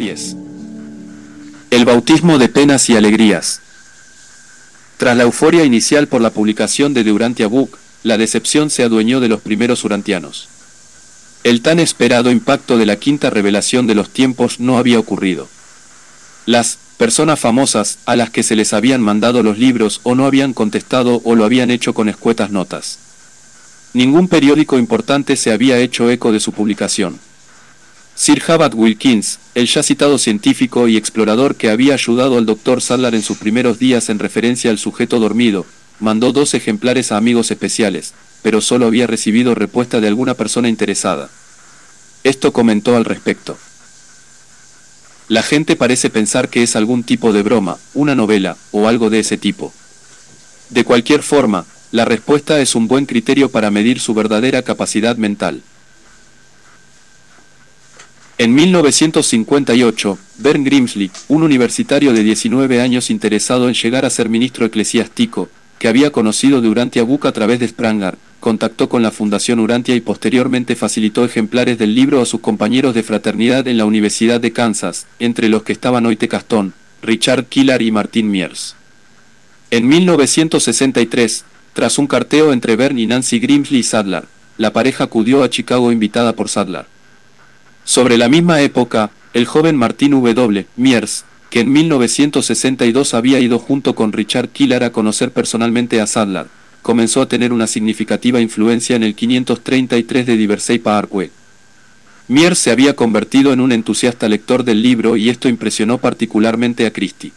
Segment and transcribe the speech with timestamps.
[0.00, 0.36] Capítulo 10
[1.70, 3.60] El bautismo de penas y alegrías
[4.96, 9.28] Tras la euforia inicial por la publicación de Durantia Book, la decepción se adueñó de
[9.28, 10.48] los primeros urantianos.
[11.44, 15.48] El tan esperado impacto de la quinta revelación de los tiempos no había ocurrido.
[16.46, 20.54] Las personas famosas a las que se les habían mandado los libros o no habían
[20.54, 22.98] contestado o lo habían hecho con escuetas notas.
[23.92, 27.20] Ningún periódico importante se había hecho eco de su publicación.
[28.20, 32.82] Sir Habat Wilkins, el ya citado científico y explorador que había ayudado al Dr.
[32.82, 35.64] Sadler en sus primeros días en referencia al sujeto dormido,
[36.00, 38.12] mandó dos ejemplares a amigos especiales,
[38.42, 41.30] pero solo había recibido respuesta de alguna persona interesada.
[42.22, 43.56] Esto comentó al respecto.
[45.28, 49.20] La gente parece pensar que es algún tipo de broma, una novela, o algo de
[49.20, 49.72] ese tipo.
[50.68, 55.62] De cualquier forma, la respuesta es un buen criterio para medir su verdadera capacidad mental.
[58.40, 64.64] En 1958, Bern Grimsley, un universitario de 19 años interesado en llegar a ser ministro
[64.64, 69.94] eclesiástico, que había conocido de Urantia a través de Spranger, contactó con la Fundación Urantia
[69.94, 74.54] y posteriormente facilitó ejemplares del libro a sus compañeros de fraternidad en la Universidad de
[74.54, 76.72] Kansas, entre los que estaban Oite Castón,
[77.02, 78.74] Richard Killar y Martin Miers.
[79.70, 81.44] En 1963,
[81.74, 84.24] tras un carteo entre Bern y Nancy Grimsley y Sadler,
[84.56, 86.86] la pareja acudió a Chicago invitada por Sadler.
[87.90, 90.64] Sobre la misma época, el joven Martin W.
[90.76, 96.46] Miers, que en 1962 había ido junto con Richard Killar a conocer personalmente a Sadler,
[96.82, 101.32] comenzó a tener una significativa influencia en el 533 de Diversey Parkway.
[102.28, 106.92] Mier se había convertido en un entusiasta lector del libro y esto impresionó particularmente a
[106.92, 107.32] Christie.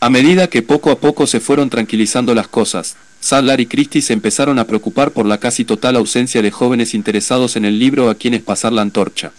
[0.00, 4.12] A medida que poco a poco se fueron tranquilizando las cosas, Sadler y Christie se
[4.12, 8.14] empezaron a preocupar por la casi total ausencia de jóvenes interesados en el libro a
[8.14, 9.32] quienes pasar la antorcha.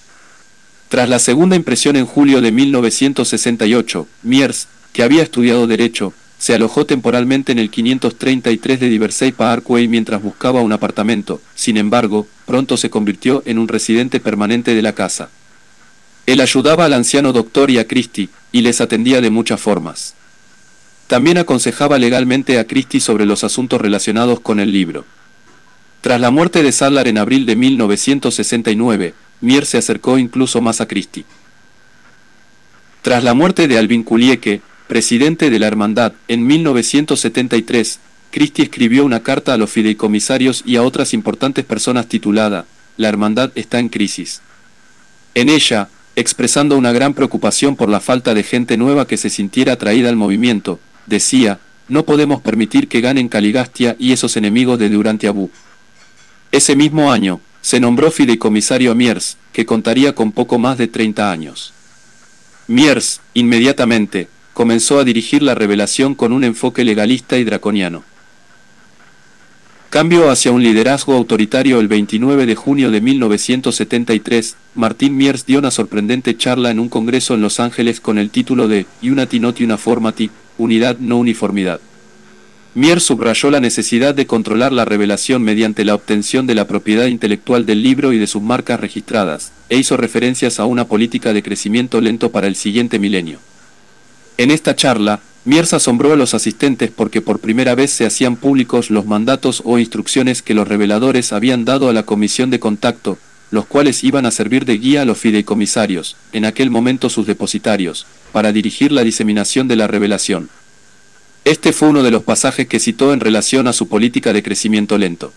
[0.90, 6.86] Tras la segunda impresión en julio de 1968, Miers, que había estudiado Derecho, se alojó
[6.86, 12.90] temporalmente en el 533 de Diversey Parkway mientras buscaba un apartamento, sin embargo, pronto se
[12.90, 15.30] convirtió en un residente permanente de la casa.
[16.26, 20.16] Él ayudaba al anciano doctor y a Christie, y les atendía de muchas formas.
[21.10, 25.06] También aconsejaba legalmente a Christie sobre los asuntos relacionados con el libro.
[26.02, 30.88] Tras la muerte de Sadler en abril de 1969, Mier se acercó incluso más a
[30.88, 31.26] Christie.
[33.02, 38.00] Tras la muerte de Alvin Kulieke, presidente de la Hermandad, en 1973,
[38.30, 42.66] Christie escribió una carta a los fideicomisarios y a otras importantes personas titulada,
[42.98, 44.42] La Hermandad está en crisis.
[45.34, 49.74] En ella, expresando una gran preocupación por la falta de gente nueva que se sintiera
[49.74, 55.28] atraída al movimiento, decía, no podemos permitir que ganen Caligastia y esos enemigos de Durante
[55.28, 55.50] Abu.
[56.52, 61.32] Ese mismo año, se nombró fideicomisario a Miers, que contaría con poco más de 30
[61.32, 61.74] años.
[62.68, 68.04] Miers, inmediatamente, comenzó a dirigir la revelación con un enfoque legalista y draconiano.
[69.90, 75.72] Cambio hacia un liderazgo autoritario el 29 de junio de 1973, Martín Miers dio una
[75.72, 80.30] sorprendente charla en un congreso en Los Ángeles con el título de Unity Not Uniformity,
[80.60, 81.80] Unidad no Uniformidad.
[82.76, 87.66] Miers subrayó la necesidad de controlar la revelación mediante la obtención de la propiedad intelectual
[87.66, 92.00] del libro y de sus marcas registradas, e hizo referencias a una política de crecimiento
[92.00, 93.40] lento para el siguiente milenio.
[94.38, 98.92] En esta charla, Miers asombró a los asistentes porque por primera vez se hacían públicos
[98.92, 103.18] los mandatos o instrucciones que los reveladores habían dado a la comisión de contacto,
[103.52, 108.06] los cuales iban a servir de guía a los fideicomisarios, en aquel momento sus depositarios,
[108.32, 110.50] para dirigir la diseminación de la revelación.
[111.46, 114.98] Este fue uno de los pasajes que citó en relación a su política de crecimiento
[114.98, 115.34] lento.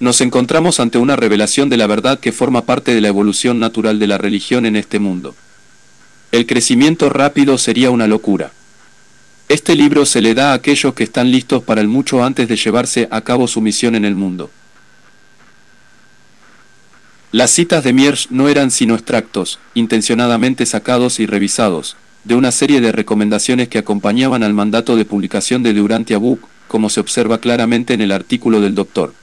[0.00, 3.98] Nos encontramos ante una revelación de la verdad que forma parte de la evolución natural
[3.98, 5.34] de la religión en este mundo.
[6.30, 8.52] El crecimiento rápido sería una locura.
[9.48, 12.56] Este libro se le da a aquellos que están listos para el mucho antes de
[12.56, 14.50] llevarse a cabo su misión en el mundo.
[17.34, 22.80] Las citas de Miersch no eran sino extractos, intencionadamente sacados y revisados, de una serie
[22.80, 27.92] de recomendaciones que acompañaban al mandato de publicación de Durantia Book, como se observa claramente
[27.92, 29.14] en el artículo del Dr.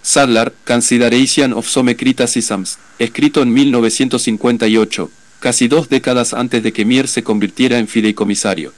[0.00, 7.08] Sadler, Consideration of Some Criticisms, escrito en 1958, casi dos décadas antes de que Mier
[7.08, 8.72] se convirtiera en fideicomisario.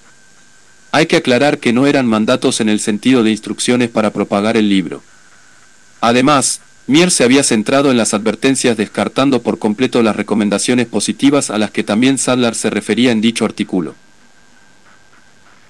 [0.90, 4.68] Hay que aclarar que no eran mandatos en el sentido de instrucciones para propagar el
[4.68, 5.04] libro.
[6.00, 11.56] Además, Mier se había centrado en las advertencias descartando por completo las recomendaciones positivas a
[11.56, 13.94] las que también Sadler se refería en dicho artículo.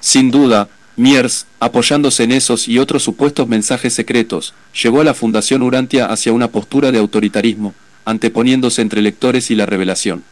[0.00, 5.61] Sin duda, Miers, apoyándose en esos y otros supuestos mensajes secretos, llevó a la Fundación
[5.61, 7.75] Urantia hacia una postura de autoritarismo,
[8.06, 10.25] anteponiéndose entre lectores y la revelación.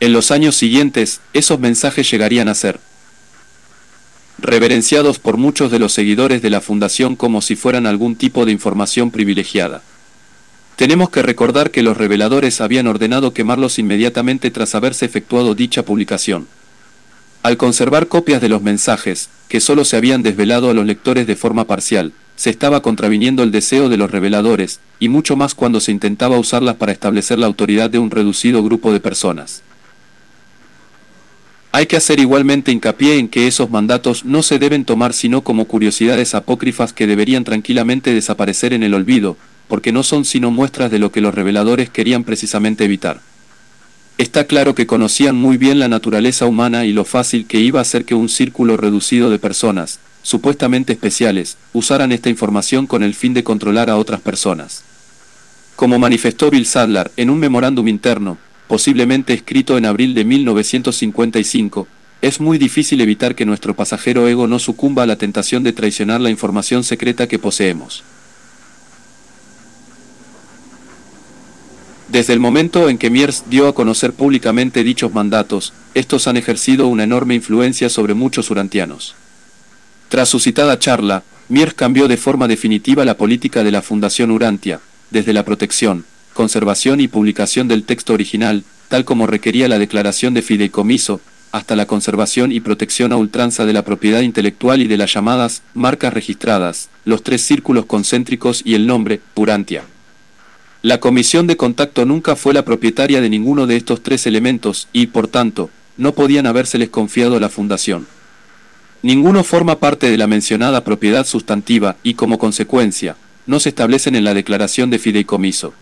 [0.00, 2.80] En los años siguientes, esos mensajes llegarían a ser
[4.38, 8.50] reverenciados por muchos de los seguidores de la Fundación como si fueran algún tipo de
[8.50, 9.80] información privilegiada.
[10.76, 16.48] Tenemos que recordar que los reveladores habían ordenado quemarlos inmediatamente tras haberse efectuado dicha publicación.
[17.42, 21.36] Al conservar copias de los mensajes, que solo se habían desvelado a los lectores de
[21.36, 25.92] forma parcial, se estaba contraviniendo el deseo de los reveladores, y mucho más cuando se
[25.92, 29.62] intentaba usarlas para establecer la autoridad de un reducido grupo de personas.
[31.72, 35.66] Hay que hacer igualmente hincapié en que esos mandatos no se deben tomar sino como
[35.66, 39.36] curiosidades apócrifas que deberían tranquilamente desaparecer en el olvido,
[39.72, 43.22] porque no son sino muestras de lo que los reveladores querían precisamente evitar.
[44.18, 47.84] Está claro que conocían muy bien la naturaleza humana y lo fácil que iba a
[47.84, 53.32] ser que un círculo reducido de personas, supuestamente especiales, usaran esta información con el fin
[53.32, 54.84] de controlar a otras personas.
[55.74, 58.36] Como manifestó Bill Sadler en un memorándum interno,
[58.68, 61.88] posiblemente escrito en abril de 1955,
[62.20, 66.20] es muy difícil evitar que nuestro pasajero ego no sucumba a la tentación de traicionar
[66.20, 68.04] la información secreta que poseemos.
[72.12, 76.86] Desde el momento en que Miers dio a conocer públicamente dichos mandatos, estos han ejercido
[76.88, 79.14] una enorme influencia sobre muchos urantianos.
[80.10, 84.80] Tras su citada charla, Miers cambió de forma definitiva la política de la Fundación Urantia,
[85.10, 86.04] desde la protección,
[86.34, 91.86] conservación y publicación del texto original, tal como requería la declaración de fideicomiso, hasta la
[91.86, 96.90] conservación y protección a ultranza de la propiedad intelectual y de las llamadas marcas registradas,
[97.06, 99.84] los tres círculos concéntricos y el nombre, Urantia.
[100.82, 105.06] La comisión de contacto nunca fue la propietaria de ninguno de estos tres elementos y,
[105.06, 108.08] por tanto, no podían habérseles confiado a la fundación.
[109.02, 114.24] Ninguno forma parte de la mencionada propiedad sustantiva y, como consecuencia, no se establecen en
[114.24, 115.72] la declaración de fideicomiso.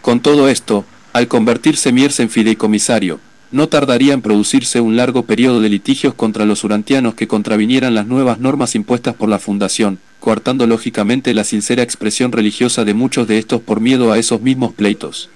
[0.00, 3.20] Con todo esto, al convertirse Miers en fideicomisario,
[3.52, 8.06] no tardaría en producirse un largo periodo de litigios contra los urantianos que contravinieran las
[8.06, 13.38] nuevas normas impuestas por la Fundación, coartando lógicamente la sincera expresión religiosa de muchos de
[13.38, 15.30] estos por miedo a esos mismos pleitos.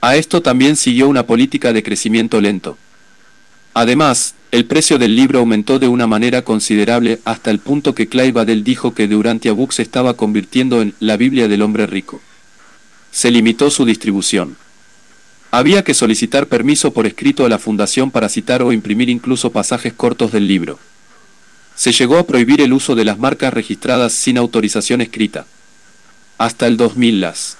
[0.00, 2.76] A esto también siguió una política de crecimiento lento.
[3.72, 8.32] Además, el precio del libro aumentó de una manera considerable hasta el punto que Clive
[8.32, 12.20] Badell dijo que Durantia Books se estaba convirtiendo en la Biblia del hombre rico
[13.14, 14.56] se limitó su distribución.
[15.54, 19.92] Había que solicitar permiso por escrito a la fundación para citar o imprimir incluso pasajes
[19.92, 20.80] cortos del libro.
[21.76, 25.46] Se llegó a prohibir el uso de las marcas registradas sin autorización escrita.
[26.38, 27.56] Hasta el 2000 las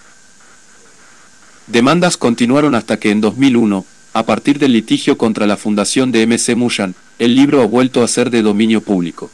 [1.69, 6.57] demandas continuaron hasta que en 2001, a partir del litigio contra la fundación de MC
[6.57, 9.31] Mushan, el libro ha vuelto a ser de dominio público.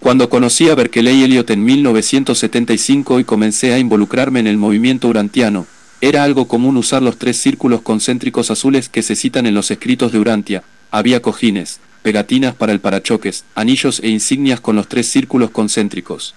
[0.00, 5.66] Cuando conocí a Berkeley Elliot en 1975 y comencé a involucrarme en el movimiento urantiano,
[6.00, 10.12] era algo común usar los tres círculos concéntricos azules que se citan en los escritos
[10.12, 10.62] de Urantia.
[10.90, 16.34] Había cojines, pegatinas para el parachoques, anillos e insignias con los tres círculos concéntricos.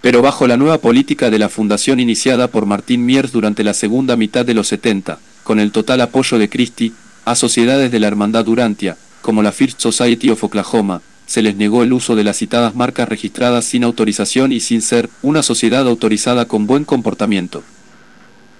[0.00, 4.16] Pero bajo la nueva política de la fundación iniciada por Martín Miers durante la segunda
[4.16, 6.92] mitad de los 70, con el total apoyo de Christie,
[7.24, 11.82] a sociedades de la Hermandad Urantia, como la First Society of Oklahoma, se les negó
[11.82, 16.46] el uso de las citadas marcas registradas sin autorización y sin ser una sociedad autorizada
[16.46, 17.62] con buen comportamiento.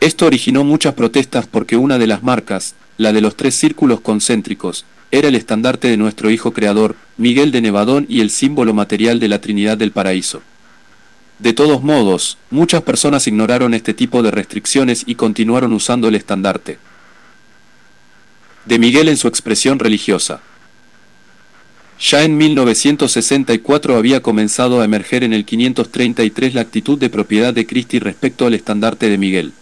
[0.01, 4.85] Esto originó muchas protestas porque una de las marcas, la de los tres círculos concéntricos,
[5.11, 9.29] era el estandarte de nuestro Hijo Creador, Miguel de Nevadón y el símbolo material de
[9.29, 10.43] la Trinidad del Paraíso.
[11.39, 16.79] De todos modos, muchas personas ignoraron este tipo de restricciones y continuaron usando el estandarte
[18.65, 20.41] de Miguel en su expresión religiosa.
[21.99, 27.67] Ya en 1964 había comenzado a emerger en el 533 la actitud de propiedad de
[27.67, 29.53] Christie respecto al estandarte de Miguel.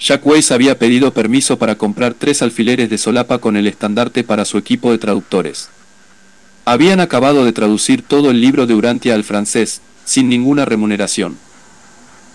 [0.00, 4.44] Jack Weiss había pedido permiso para comprar tres alfileres de solapa con el estandarte para
[4.44, 5.70] su equipo de traductores.
[6.64, 11.36] Habían acabado de traducir todo el libro de Urantia al francés, sin ninguna remuneración.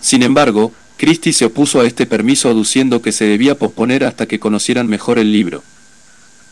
[0.00, 4.38] Sin embargo, Christie se opuso a este permiso aduciendo que se debía posponer hasta que
[4.38, 5.62] conocieran mejor el libro.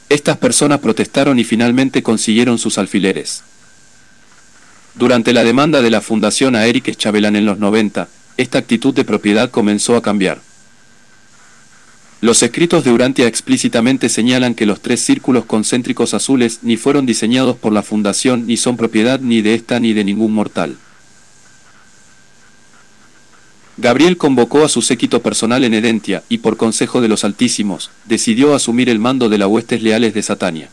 [0.09, 3.42] Estas personas protestaron y finalmente consiguieron sus alfileres.
[4.95, 9.04] Durante la demanda de la fundación a Eric Chabelan en los 90, esta actitud de
[9.04, 10.40] propiedad comenzó a cambiar.
[12.22, 17.56] Los escritos de Urantia explícitamente señalan que los tres círculos concéntricos azules ni fueron diseñados
[17.56, 20.76] por la fundación ni son propiedad ni de esta ni de ningún mortal.
[23.76, 28.54] Gabriel convocó a su séquito personal en Edentia y por consejo de los Altísimos, decidió
[28.54, 30.68] asumir el mando de las huestes leales de Satania.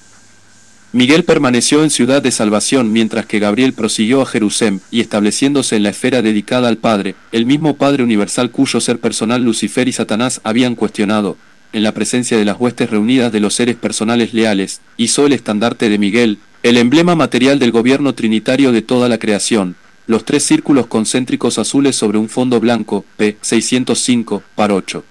[0.92, 5.84] Miguel permaneció en Ciudad de Salvación mientras que Gabriel prosiguió a Jerusalén y estableciéndose en
[5.84, 10.42] la esfera dedicada al Padre, el mismo Padre Universal cuyo ser personal Lucifer y Satanás
[10.44, 11.38] habían cuestionado,
[11.74, 15.90] en la presencia de las huestes reunidas de los seres personales leales, hizo el estandarte
[15.90, 19.76] de Miguel, el emblema material del gobierno trinitario de toda la creación,
[20.08, 23.38] los tres círculos concéntricos azules sobre un fondo blanco, p.
[23.42, 25.04] 605, par 8.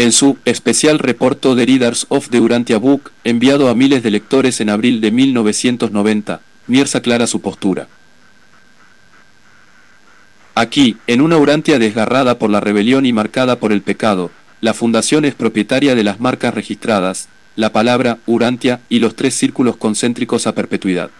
[0.00, 4.62] En su especial reporto de Readers of the Urantia Book, enviado a miles de lectores
[4.62, 7.86] en abril de 1990, Miers aclara su postura.
[10.54, 14.30] Aquí, en una Urantia desgarrada por la rebelión y marcada por el pecado,
[14.62, 19.76] la fundación es propietaria de las marcas registradas, la palabra Urantia y los tres círculos
[19.76, 21.10] concéntricos a perpetuidad.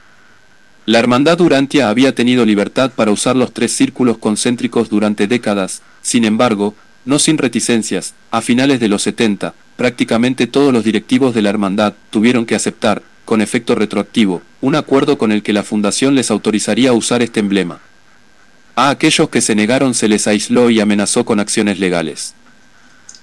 [0.86, 6.24] La hermandad Urantia había tenido libertad para usar los tres círculos concéntricos durante décadas, sin
[6.24, 11.50] embargo, no sin reticencias, a finales de los 70, prácticamente todos los directivos de la
[11.50, 16.30] hermandad tuvieron que aceptar, con efecto retroactivo, un acuerdo con el que la fundación les
[16.30, 17.80] autorizaría a usar este emblema.
[18.76, 22.34] A aquellos que se negaron se les aisló y amenazó con acciones legales.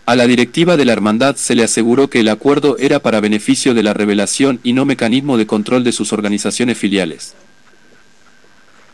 [0.06, 3.74] A la directiva de la hermandad se le aseguró que el acuerdo era para beneficio
[3.74, 7.34] de la revelación y no mecanismo de control de sus organizaciones filiales.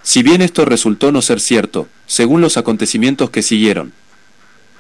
[0.02, 3.94] Si bien esto resultó no ser cierto, según los acontecimientos que siguieron.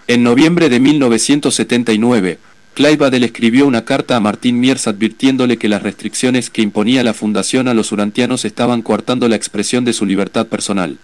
[0.07, 2.37] En noviembre de 1979,
[2.73, 7.69] Clive escribió una carta a Martín Miers advirtiéndole que las restricciones que imponía la fundación
[7.69, 10.97] a los urantianos estaban coartando la expresión de su libertad personal.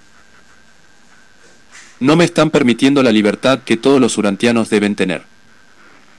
[2.02, 5.22] No me están permitiendo la libertad que todos los urantianos deben tener.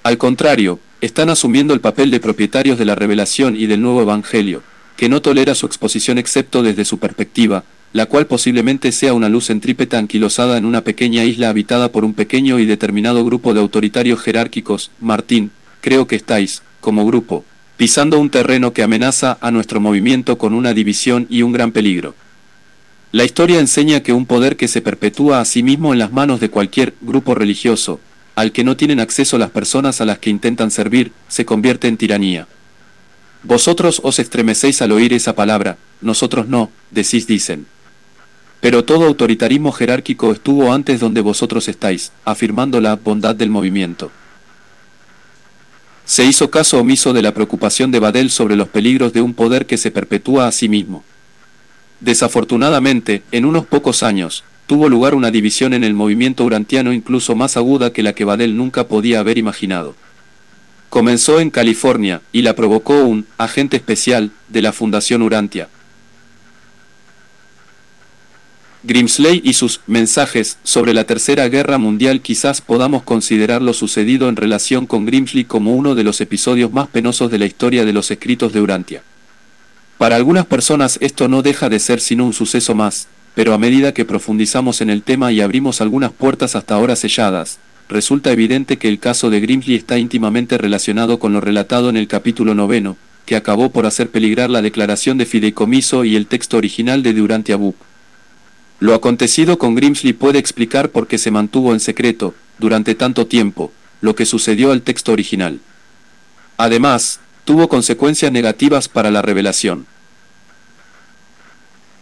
[0.02, 4.62] Al contrario, están asumiendo el papel de propietarios de la revelación y del nuevo evangelio,
[4.96, 9.47] que no tolera su exposición excepto desde su perspectiva, la cual posiblemente sea una luz
[9.47, 14.20] centrípeta anquilosada en una pequeña isla habitada por un pequeño y determinado grupo de autoritarios
[14.20, 14.90] jerárquicos.
[15.00, 17.44] Martín, creo que estáis, como grupo,
[17.76, 22.14] pisando un terreno que amenaza a nuestro movimiento con una división y un gran peligro.
[23.11, 26.38] La historia enseña que un poder que se perpetúa a sí mismo en las manos
[26.38, 27.99] de cualquier grupo religioso,
[28.37, 31.97] al que no tienen acceso las personas a las que intentan servir, se convierte en
[31.97, 32.47] tiranía.
[33.42, 37.66] Vosotros os estremecéis al oír esa palabra, nosotros no, decís dicen.
[38.61, 44.11] Pero todo autoritarismo jerárquico estuvo antes donde vosotros estáis, afirmando la bondad del movimiento.
[46.05, 49.67] Se hizo caso omiso de la preocupación de Badel sobre los peligros de un poder
[49.67, 51.05] que se perpetúa a sí mismo.
[52.00, 57.57] Desafortunadamente, en unos pocos años, tuvo lugar una división en el movimiento urantiano incluso más
[57.57, 59.95] aguda que la que Badel nunca podía haber imaginado.
[60.88, 65.69] Comenzó en California, y la provocó un agente especial de la Fundación Urantia.
[68.82, 74.37] Grimsley y sus mensajes sobre la Tercera Guerra Mundial quizás podamos considerar lo sucedido en
[74.37, 78.10] relación con Grimsley como uno de los episodios más penosos de la historia de los
[78.10, 79.02] escritos de Urantia.
[79.99, 83.92] Para algunas personas esto no deja de ser sino un suceso más, pero a medida
[83.92, 87.58] que profundizamos en el tema y abrimos algunas puertas hasta ahora selladas,
[87.90, 92.08] resulta evidente que el caso de Grimsley está íntimamente relacionado con lo relatado en el
[92.08, 92.96] capítulo noveno,
[93.26, 97.56] que acabó por hacer peligrar la declaración de fideicomiso y el texto original de Durantia
[97.56, 97.76] Book.
[98.80, 103.72] Lo acontecido con Grimsley puede explicar por qué se mantuvo en secreto, durante tanto tiempo,
[104.00, 105.60] lo que sucedió al texto original.
[106.56, 109.87] Además, tuvo consecuencias negativas para la revelación.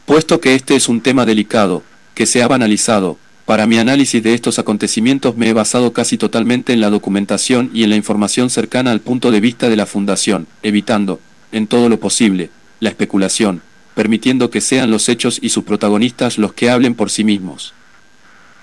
[0.07, 1.83] Puesto que este es un tema delicado,
[2.15, 6.73] que se ha banalizado, para mi análisis de estos acontecimientos me he basado casi totalmente
[6.73, 10.47] en la documentación y en la información cercana al punto de vista de la Fundación,
[10.63, 11.19] evitando,
[11.51, 13.63] en todo lo posible, la especulación,
[13.99, 17.75] permitiendo que sean los hechos y sus protagonistas los que hablen por sí mismos.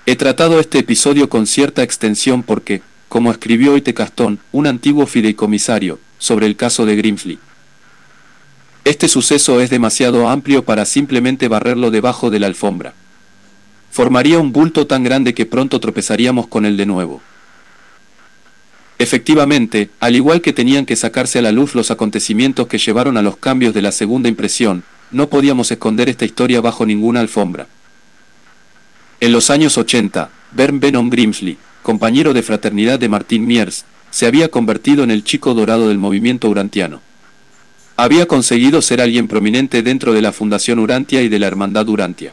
[0.06, 5.98] He tratado este episodio con cierta extensión porque, como escribió Ite Castón, un antiguo fideicomisario,
[6.16, 7.38] sobre el caso de Grimsley.
[8.86, 12.94] Este suceso es demasiado amplio para simplemente barrerlo debajo de la alfombra.
[13.90, 17.20] Formaría un bulto tan grande que pronto tropezaríamos con él de nuevo.
[18.98, 23.22] Efectivamente, al igual que tenían que sacarse a la luz los acontecimientos que llevaron a
[23.22, 27.66] los cambios de la segunda impresión, no podíamos esconder esta historia bajo ninguna alfombra.
[29.20, 34.48] En los años 80, Bern Venom Grimsley, compañero de fraternidad de Martin Miers, se había
[34.48, 37.00] convertido en el chico dorado del movimiento urantiano.
[37.96, 42.32] Había conseguido ser alguien prominente dentro de la Fundación Urantia y de la Hermandad Urantia.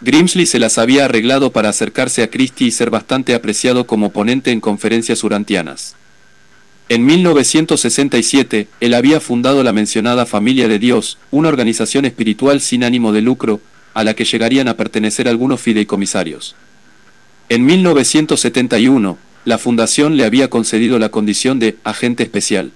[0.00, 4.50] Grimsley se las había arreglado para acercarse a Christie y ser bastante apreciado como ponente
[4.50, 5.94] en conferencias urantianas.
[6.88, 13.12] En 1967, él había fundado la mencionada Familia de Dios, una organización espiritual sin ánimo
[13.12, 13.60] de lucro,
[13.92, 16.54] a la que llegarían a pertenecer algunos fideicomisarios.
[17.48, 22.70] En 1971, la fundación le había concedido la condición de agente especial.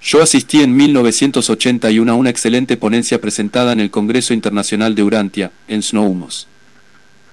[0.00, 5.50] Yo asistí en 1981 a una excelente ponencia presentada en el Congreso Internacional de Urantia,
[5.66, 6.46] en Snowmos.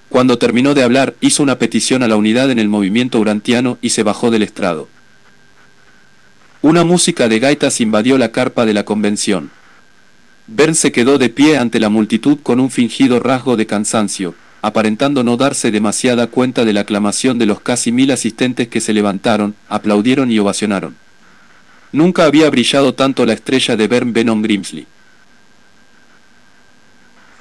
[0.08, 3.90] Cuando terminó de hablar, hizo una petición a la unidad en el movimiento urantiano y
[3.90, 4.88] se bajó del estrado.
[6.62, 9.50] Una música de gaitas invadió la carpa de la convención.
[10.46, 15.22] Bern se quedó de pie ante la multitud con un fingido rasgo de cansancio, aparentando
[15.22, 19.54] no darse demasiada cuenta de la aclamación de los casi mil asistentes que se levantaron,
[19.68, 20.96] aplaudieron y ovacionaron.
[21.92, 24.86] Nunca había brillado tanto la estrella de Bern Venom Grimsley.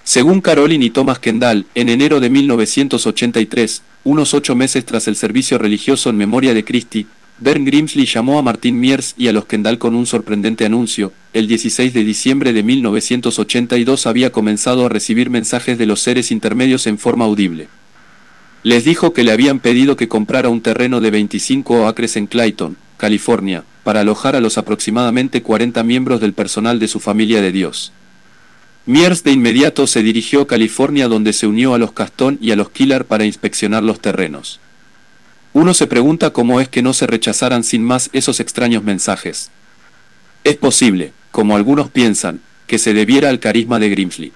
[0.04, 5.58] Según Caroline y Thomas Kendall, en enero de 1983, unos ocho meses tras el servicio
[5.58, 7.08] religioso en memoria de Christie,
[7.38, 11.12] Bern Grimsley llamó a Martin Miers y a los Kendall con un sorprendente anuncio.
[11.34, 16.88] El 16 de diciembre de 1982 había comenzado a recibir mensajes de los seres intermedios
[16.88, 17.68] en forma audible.
[18.64, 22.78] Les dijo que le habían pedido que comprara un terreno de 25 acres en Clayton,
[22.96, 27.92] California, para alojar a los aproximadamente 40 miembros del personal de su familia de Dios.
[28.86, 32.56] Miers de inmediato se dirigió a California donde se unió a los Castón y a
[32.56, 34.62] los Killer para inspeccionar los terrenos.
[35.56, 39.52] Uno se pregunta cómo es que no se rechazaran sin más esos extraños mensajes.
[40.44, 44.34] Es posible, como algunos piensan, que se debiera al carisma de Grimsley.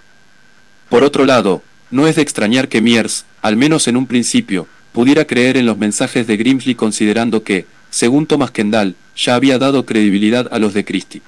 [0.87, 1.61] Por otro lado,
[1.91, 5.77] no es de extrañar que Miers, al menos en un principio, pudiera creer en los
[5.77, 10.85] mensajes de Grimsley considerando que, según Thomas Kendall, ya había dado credibilidad a los de
[10.85, 11.21] Christie.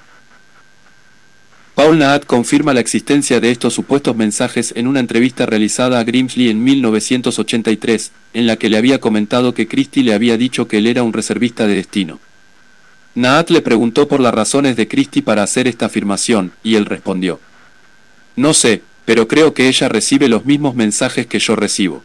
[1.74, 6.50] Paul Naat confirma la existencia de estos supuestos mensajes en una entrevista realizada a Grimsley
[6.50, 10.86] en 1983, en la que le había comentado que Christie le había dicho que él
[10.86, 12.20] era un reservista de destino.
[13.14, 17.40] Naat le preguntó por las razones de Christie para hacer esta afirmación, y él respondió.
[18.36, 22.02] No sé, pero creo que ella recibe los mismos mensajes que yo recibo.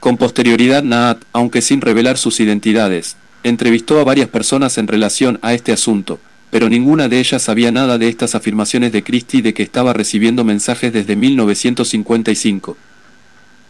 [0.00, 5.54] Con posterioridad Naat, aunque sin revelar sus identidades, entrevistó a varias personas en relación a
[5.54, 6.18] este asunto,
[6.54, 10.44] pero ninguna de ellas sabía nada de estas afirmaciones de Christie de que estaba recibiendo
[10.44, 12.76] mensajes desde 1955.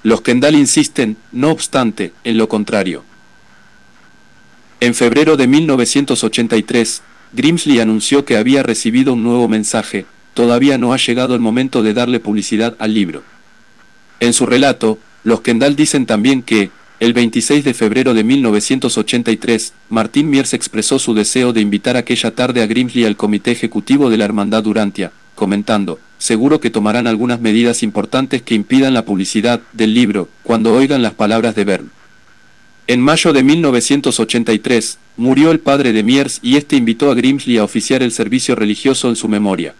[0.03, 3.03] Los Kendall insisten, no obstante, en lo contrario.
[4.81, 10.99] En febrero de 1983, Grimsley anunció que había recibido un nuevo mensaje, todavía no ha
[10.99, 13.23] llegado el momento de darle publicidad al libro.
[14.21, 16.71] En su relato, los Kendall dicen también que,
[17.05, 22.63] el 26 de febrero de 1983, Martín Miers expresó su deseo de invitar aquella tarde
[22.63, 27.83] a Grimsley al comité ejecutivo de la Hermandad Durantia, comentando, seguro que tomarán algunas medidas
[27.83, 31.91] importantes que impidan la publicidad del libro, cuando oigan las palabras de Bern.
[32.87, 37.65] En mayo de 1983, murió el padre de Miers y este invitó a Grimsley a
[37.65, 39.75] oficiar el servicio religioso en su memoria.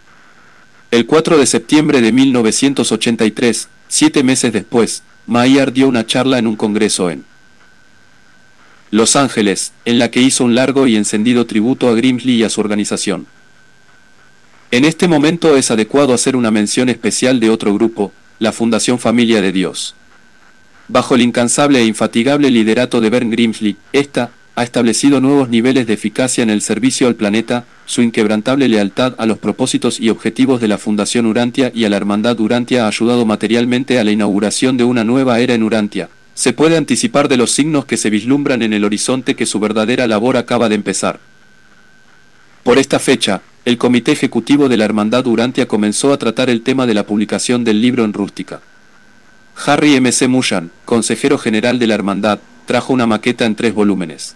[0.91, 6.55] El 4 de septiembre de 1983, siete meses después, Mayer dio una charla en un
[6.55, 7.25] congreso en
[8.91, 12.49] Los Ángeles, en la que hizo un largo y encendido tributo a Grimsley y a
[12.49, 13.25] su organización.
[14.69, 19.41] En este momento es adecuado hacer una mención especial de otro grupo, la Fundación Familia
[19.41, 19.95] de Dios.
[20.87, 25.93] Bajo el incansable e infatigable liderato de Bern Grimsley, esta ha establecido nuevos niveles de
[25.93, 30.69] eficacia en el servicio al planeta, su inquebrantable lealtad a los propósitos y objetivos de
[30.69, 34.85] la Fundación Urantia y a la Hermandad Urantia ha ayudado materialmente a la inauguración de
[34.85, 36.09] una nueva era en Urantia.
[36.35, 40.07] Se puede anticipar de los signos que se vislumbran en el horizonte que su verdadera
[40.07, 41.19] labor acaba de empezar.
[42.63, 46.85] Por esta fecha, el Comité Ejecutivo de la Hermandad Urantia comenzó a tratar el tema
[46.85, 48.61] de la publicación del libro en rústica.
[49.65, 50.11] Harry M.
[50.11, 50.27] C.
[50.27, 54.35] Mushan, consejero general de la Hermandad, trajo una maqueta en tres volúmenes.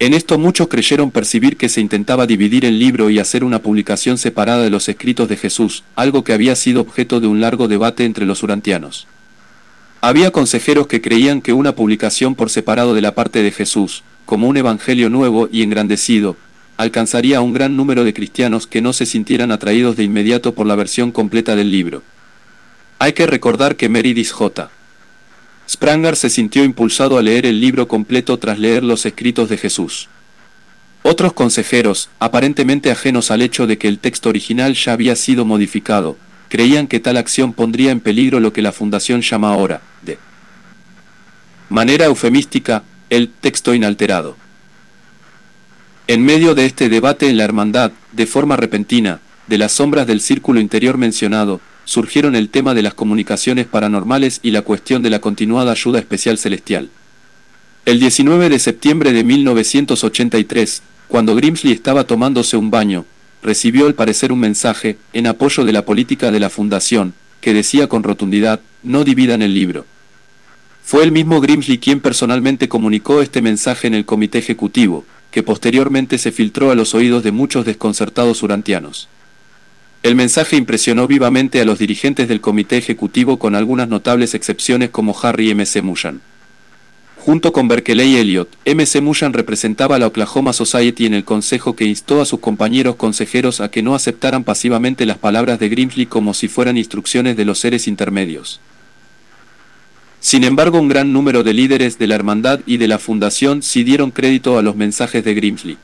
[0.00, 4.18] En esto muchos creyeron percibir que se intentaba dividir el libro y hacer una publicación
[4.18, 8.04] separada de los escritos de Jesús, algo que había sido objeto de un largo debate
[8.04, 9.06] entre los urantianos.
[10.00, 14.48] Había consejeros que creían que una publicación por separado de la parte de Jesús, como
[14.48, 16.36] un evangelio nuevo y engrandecido,
[16.76, 20.66] alcanzaría a un gran número de cristianos que no se sintieran atraídos de inmediato por
[20.66, 22.02] la versión completa del libro.
[22.98, 24.70] Hay que recordar que Meridis J.
[25.68, 30.08] Spranger se sintió impulsado a leer el libro completo tras leer los escritos de Jesús.
[31.02, 36.16] Otros consejeros, aparentemente ajenos al hecho de que el texto original ya había sido modificado,
[36.48, 40.18] creían que tal acción pondría en peligro lo que la Fundación llama ahora, de
[41.68, 44.36] manera eufemística, el texto inalterado.
[46.06, 50.20] En medio de este debate en la hermandad, de forma repentina, de las sombras del
[50.20, 55.20] círculo interior mencionado, surgieron el tema de las comunicaciones paranormales y la cuestión de la
[55.20, 56.90] continuada ayuda especial celestial.
[57.84, 63.04] El 19 de septiembre de 1983, cuando Grimsley estaba tomándose un baño,
[63.42, 67.88] recibió al parecer un mensaje, en apoyo de la política de la Fundación, que decía
[67.88, 69.84] con rotundidad, no dividan el libro.
[70.82, 76.16] Fue el mismo Grimsley quien personalmente comunicó este mensaje en el comité ejecutivo, que posteriormente
[76.16, 79.08] se filtró a los oídos de muchos desconcertados urantianos.
[80.04, 85.16] El mensaje impresionó vivamente a los dirigentes del comité ejecutivo con algunas notables excepciones como
[85.22, 85.64] Harry M.
[85.64, 85.82] C.
[87.16, 89.00] Junto con Berkeley Elliott, M.C.
[89.00, 93.62] Mushan representaba a la Oklahoma Society en el consejo que instó a sus compañeros consejeros
[93.62, 97.58] a que no aceptaran pasivamente las palabras de Grimsley como si fueran instrucciones de los
[97.58, 98.60] seres intermedios.
[100.20, 103.84] Sin embargo, un gran número de líderes de la hermandad y de la fundación sí
[103.84, 105.78] dieron crédito a los mensajes de Grimsley.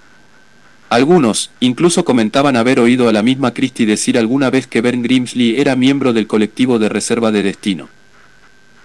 [0.90, 5.61] Algunos, incluso comentaban haber oído a la misma Christie decir alguna vez que Ben Grimsley
[5.61, 7.88] era miembro del colectivo de reserva de destino.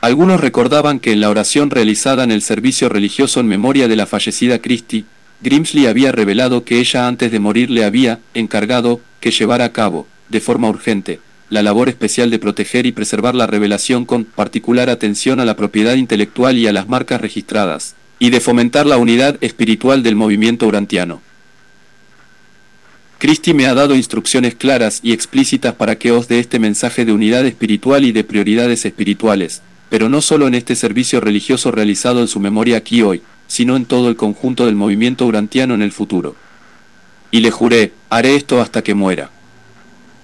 [0.02, 4.06] Algunos recordaban que en la oración realizada en el servicio religioso en memoria de la
[4.06, 5.06] fallecida Christie,
[5.42, 10.06] Grimsley había revelado que ella antes de morir le había encargado que llevara a cabo,
[10.30, 15.40] de forma urgente, la labor especial de proteger y preservar la revelación con particular atención
[15.40, 20.04] a la propiedad intelectual y a las marcas registradas, y de fomentar la unidad espiritual
[20.04, 21.24] del movimiento urantiano.
[23.26, 27.12] Christie me ha dado instrucciones claras y explícitas para que os dé este mensaje de
[27.12, 32.28] unidad espiritual y de prioridades espirituales, pero no solo en este servicio religioso realizado en
[32.28, 36.36] su memoria aquí hoy, sino en todo el conjunto del movimiento urantiano en el futuro.
[37.32, 39.32] Y le juré, haré esto hasta que muera.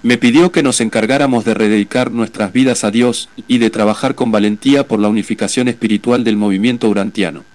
[0.04, 4.32] Me pidió que nos encargáramos de rededicar nuestras vidas a Dios y de trabajar con
[4.32, 7.46] valentía por la unificación espiritual del movimiento urantiano.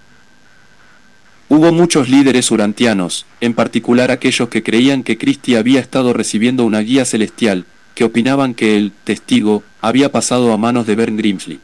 [1.49, 6.81] Hubo muchos líderes urantianos, en particular aquellos que creían que Cristi había estado recibiendo una
[6.81, 11.61] guía celestial, que opinaban que el testigo había pasado a manos de Bern Grimsley.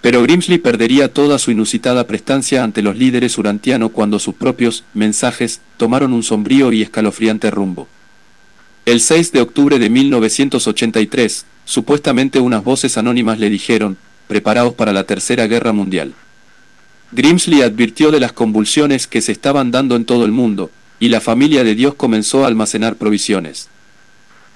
[0.00, 5.60] Pero Grimsley perdería toda su inusitada prestancia ante los líderes urantianos cuando sus propios mensajes
[5.76, 7.88] tomaron un sombrío y escalofriante rumbo.
[8.86, 13.96] El 6 de octubre de 1983, supuestamente unas voces anónimas le dijeron,
[14.28, 16.14] preparaos para la Tercera Guerra Mundial.
[17.14, 21.20] Grimsley advirtió de las convulsiones que se estaban dando en todo el mundo, y la
[21.20, 23.68] familia de Dios comenzó a almacenar provisiones.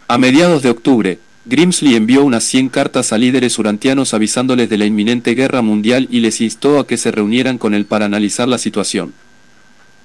[0.09, 4.87] A mediados de octubre, Grimsley envió unas 100 cartas a líderes urantianos avisándoles de la
[4.87, 8.59] inminente guerra mundial y les instó a que se reunieran con él para analizar la
[8.59, 9.15] situación.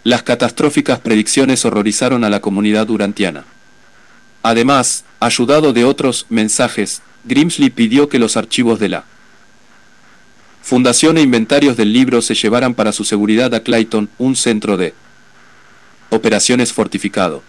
[0.04, 3.46] Las catastróficas predicciones horrorizaron a la comunidad urantiana.
[4.44, 9.06] Además, ayudado de otros mensajes, Grimsley pidió que los archivos de la
[10.64, 14.94] Fundación e inventarios del libro se llevaran para su seguridad a Clayton, un centro de
[16.10, 17.44] operaciones fortificado.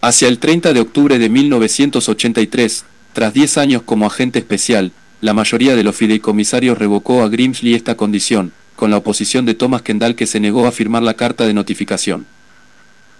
[0.00, 5.76] Hacia el 30 de octubre de 1983, tras 10 años como agente especial, la mayoría
[5.76, 10.26] de los fideicomisarios revocó a Grimsley esta condición, con la oposición de Thomas Kendall que
[10.26, 12.26] se negó a firmar la carta de notificación.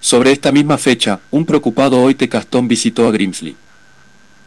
[0.00, 3.56] Sobre esta misma fecha, un preocupado Oite Castón visitó a Grimsley.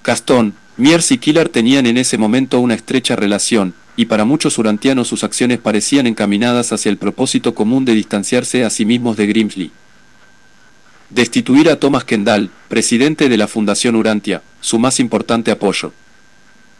[0.02, 5.10] Castón, Miers y Killer tenían en ese momento una estrecha relación, y para muchos urantianos
[5.10, 9.72] sus acciones parecían encaminadas hacia el propósito común de distanciarse a sí mismos de Grimsley.
[11.10, 15.92] Destituir a Thomas Kendall, presidente de la Fundación Urantia, su más importante apoyo.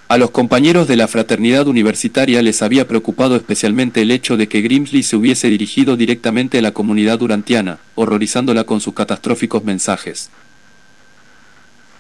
[0.08, 4.62] A los compañeros de la fraternidad universitaria les había preocupado especialmente el hecho de que
[4.62, 10.30] Grimsley se hubiese dirigido directamente a la comunidad urantiana, horrorizándola con sus catastróficos mensajes.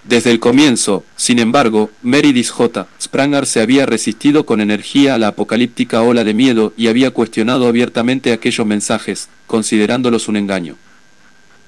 [0.09, 2.87] Desde el comienzo, sin embargo, Meredith J.
[2.99, 7.67] Spranger se había resistido con energía a la apocalíptica ola de miedo y había cuestionado
[7.67, 10.77] abiertamente aquellos mensajes, considerándolos un engaño.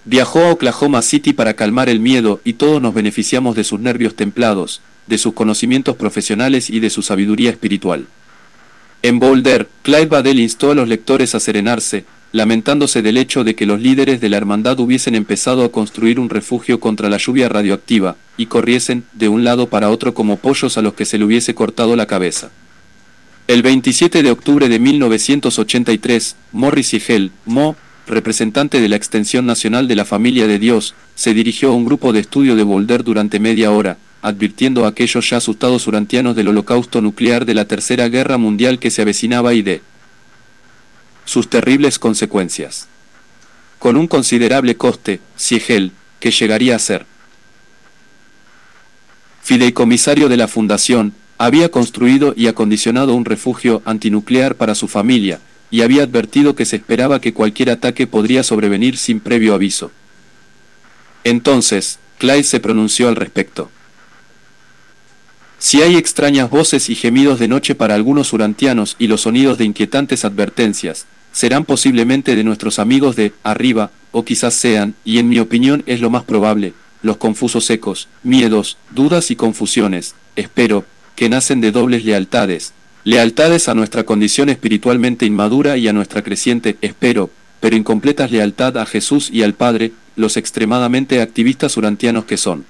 [0.06, 4.15] Viajó a Oklahoma City para calmar el miedo y todos nos beneficiamos de sus nervios
[4.15, 8.08] templados, de sus conocimientos profesionales y de su sabiduría espiritual.
[9.04, 13.65] En Boulder, Clyde Badell instó a los lectores a serenarse, lamentándose del hecho de que
[13.65, 18.15] los líderes de la hermandad hubiesen empezado a construir un refugio contra la lluvia radioactiva,
[18.38, 21.54] y corriesen de un lado para otro como pollos a los que se le hubiese
[21.54, 22.52] cortado la cabeza.
[23.48, 27.76] El 27 de octubre de 1983, Morris y Hell, Mo,
[28.08, 32.13] representante de la Extensión Nacional de la Familia de Dios, se dirigió a un grupo
[32.13, 37.02] de estudio de Boulder durante media hora, advirtiendo a aquellos ya asustados urantianos del holocausto
[37.02, 39.82] nuclear de la Tercera Guerra Mundial que se avecinaba y de
[41.32, 42.89] sus terribles consecuencias.
[43.80, 47.06] Con un considerable coste, Siegel, que llegaría a ser
[49.41, 55.39] fideicomisario de la Fundación, había construido y acondicionado un refugio antinuclear para su familia,
[55.72, 59.89] y había advertido que se esperaba que cualquier ataque podría sobrevenir sin previo aviso.
[61.24, 63.72] Entonces, Clyde se pronunció al respecto.
[65.60, 69.63] Si hay extrañas voces y gemidos de noche para algunos urantianos y los sonidos de
[69.63, 75.39] inquietantes advertencias, serán posiblemente de nuestros amigos de arriba, o quizás sean, y en mi
[75.39, 81.62] opinión es lo más probable, los confusos ecos, miedos, dudas y confusiones, espero, que nacen
[81.62, 87.76] de dobles lealtades, lealtades a nuestra condición espiritualmente inmadura y a nuestra creciente, espero, pero
[87.76, 92.65] incompletas lealtad a Jesús y al Padre, los extremadamente activistas urantianos que son.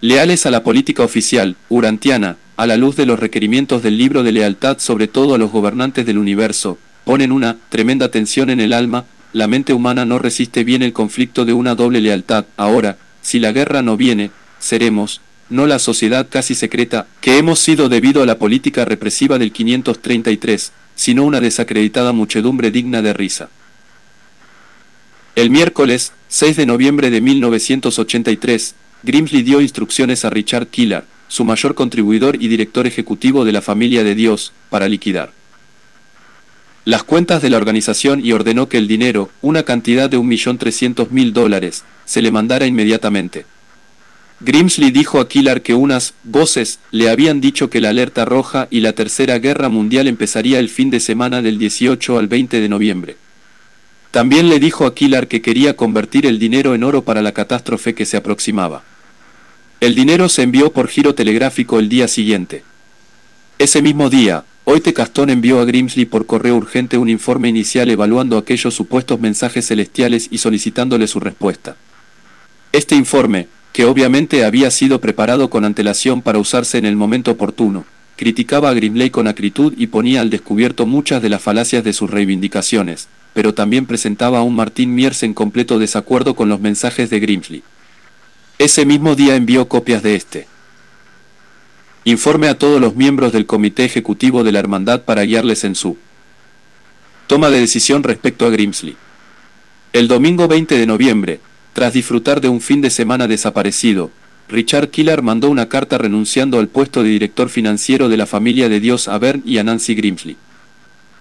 [0.00, 4.32] Leales a la política oficial, urantiana, a la luz de los requerimientos del libro de
[4.32, 9.04] lealtad sobre todo a los gobernantes del universo, ponen una tremenda tensión en el alma,
[9.32, 12.44] la mente humana no resiste bien el conflicto de una doble lealtad.
[12.56, 17.88] Ahora, si la guerra no viene, seremos, no la sociedad casi secreta, que hemos sido
[17.88, 23.48] debido a la política represiva del 533, sino una desacreditada muchedumbre digna de risa.
[25.34, 31.74] El miércoles, 6 de noviembre de 1983, Grimsley dio instrucciones a Richard Killar, su mayor
[31.74, 35.32] contribuidor y director ejecutivo de la familia de Dios, para liquidar
[36.84, 41.84] las cuentas de la organización y ordenó que el dinero, una cantidad de 1.300.000 dólares,
[42.04, 43.46] se le mandara inmediatamente.
[44.40, 48.80] Grimsley dijo a Killar que unas voces le habían dicho que la alerta roja y
[48.80, 53.16] la tercera guerra mundial empezaría el fin de semana del 18 al 20 de noviembre.
[54.10, 57.94] También le dijo a Killar que quería convertir el dinero en oro para la catástrofe
[57.94, 58.82] que se aproximaba.
[59.80, 62.64] El dinero se envió por giro telegráfico el día siguiente.
[63.58, 68.38] Ese mismo día, Oite Castón envió a Grimsley por correo urgente un informe inicial evaluando
[68.38, 71.76] aquellos supuestos mensajes celestiales y solicitándole su respuesta.
[72.70, 77.84] Este informe, que obviamente había sido preparado con antelación para usarse en el momento oportuno,
[78.16, 82.08] criticaba a Grimley con acritud y ponía al descubierto muchas de las falacias de sus
[82.08, 87.18] reivindicaciones, pero también presentaba a un Martín Miers en completo desacuerdo con los mensajes de
[87.18, 87.62] Grimsley.
[88.58, 90.51] Ese mismo día envió copias de este.
[92.04, 95.96] Informe a todos los miembros del Comité Ejecutivo de la Hermandad para guiarles en su
[97.28, 98.96] toma de decisión respecto a Grimsley.
[99.92, 101.38] El domingo 20 de noviembre,
[101.72, 104.10] tras disfrutar de un fin de semana desaparecido,
[104.48, 108.80] Richard Killar mandó una carta renunciando al puesto de director financiero de la familia de
[108.80, 110.36] Dios a Bern y a Nancy Grimsley.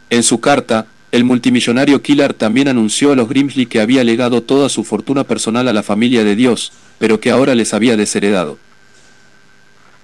[0.09, 4.67] En su carta, el multimillonario Killar también anunció a los Grimsley que había legado toda
[4.67, 8.57] su fortuna personal a la familia de Dios, pero que ahora les había desheredado.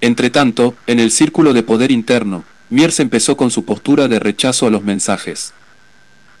[0.00, 4.70] Entretanto, en el círculo de poder interno, Miers empezó con su postura de rechazo a
[4.70, 5.52] los mensajes.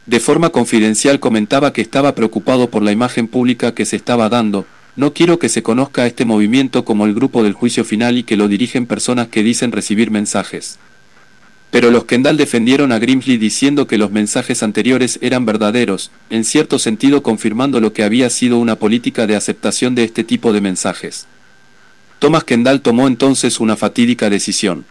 [0.06, 4.64] De forma confidencial comentaba que estaba preocupado por la imagen pública que se estaba dando,
[4.96, 8.36] no quiero que se conozca este movimiento como el grupo del juicio final y que
[8.36, 10.78] lo dirigen personas que dicen recibir mensajes.
[11.70, 16.78] Pero los Kendall defendieron a Grimsley diciendo que los mensajes anteriores eran verdaderos, en cierto
[16.78, 21.26] sentido confirmando lo que había sido una política de aceptación de este tipo de mensajes.
[22.18, 24.84] Thomas Kendall tomó entonces una fatídica decisión.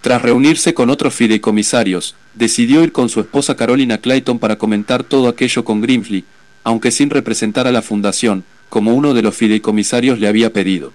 [0.00, 5.28] Tras reunirse con otros fideicomisarios, decidió ir con su esposa Carolina Clayton para comentar todo
[5.28, 6.24] aquello con Grimsley,
[6.64, 10.92] aunque sin representar a la fundación, como uno de los fideicomisarios le había pedido.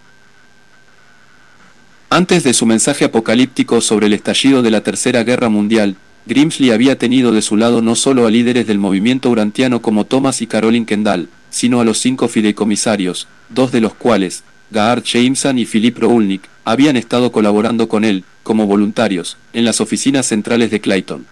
[2.10, 6.98] Antes de su mensaje apocalíptico sobre el estallido de la Tercera Guerra Mundial, Grimsley había
[6.98, 10.88] tenido de su lado no solo a líderes del movimiento urantiano como Thomas y Caroline
[10.88, 14.44] Kendall, sino a los cinco fideicomisarios, dos de los cuales,
[14.76, 20.26] Gaar Jameson y Philip Roulnik, habían estado colaborando con él, como voluntarios, en las oficinas
[20.26, 21.26] centrales de Clayton.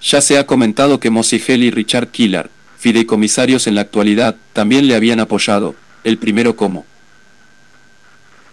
[0.00, 4.94] Ya se ha comentado que Hell y Richard Killar, fideicomisarios en la actualidad, también le
[4.94, 6.86] habían apoyado, el primero como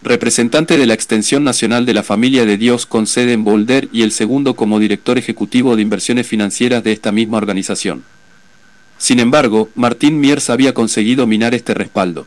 [0.02, 4.02] representante de la Extensión Nacional de la Familia de Dios con sede en Boulder y
[4.02, 8.04] el segundo como director ejecutivo de inversiones financieras de esta misma organización.
[8.98, 12.26] Sin embargo, Martín Miers había conseguido minar este respaldo.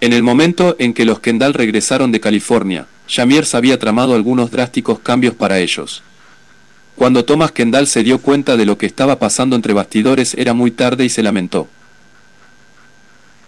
[0.00, 4.98] En el momento en que los Kendall regresaron de California, Jamiers había tramado algunos drásticos
[4.98, 6.02] cambios para ellos.
[6.96, 10.70] Cuando Thomas Kendall se dio cuenta de lo que estaba pasando entre bastidores era muy
[10.70, 11.68] tarde y se lamentó.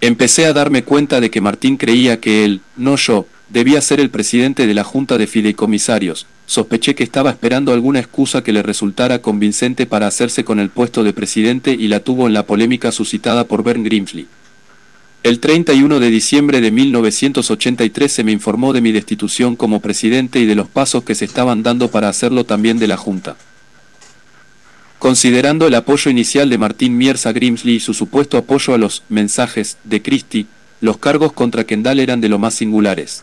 [0.02, 4.10] Empecé a darme cuenta de que Martín creía que él, no yo, debía ser el
[4.10, 6.26] presidente de la Junta de Fideicomisarios.
[6.44, 11.02] Sospeché que estaba esperando alguna excusa que le resultara convincente para hacerse con el puesto
[11.02, 14.26] de presidente y la tuvo en la polémica suscitada por Bern Grimsley.
[15.22, 20.46] El 31 de diciembre de 1983 se me informó de mi destitución como presidente y
[20.46, 23.36] de los pasos que se estaban dando para hacerlo también de la Junta.
[24.98, 29.04] Considerando el apoyo inicial de Martín Miers a Grimsley y su supuesto apoyo a los
[29.08, 30.46] mensajes de Christie,
[30.80, 33.22] los cargos contra Kendall eran de lo más singulares.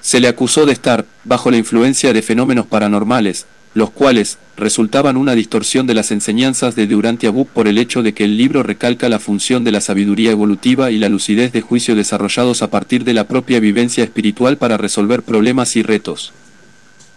[0.00, 5.34] Se le acusó de estar, bajo la influencia de fenómenos paranormales, los cuales resultaban una
[5.34, 9.10] distorsión de las enseñanzas de Durante Abub por el hecho de que el libro recalca
[9.10, 13.12] la función de la sabiduría evolutiva y la lucidez de juicio desarrollados a partir de
[13.12, 16.32] la propia vivencia espiritual para resolver problemas y retos.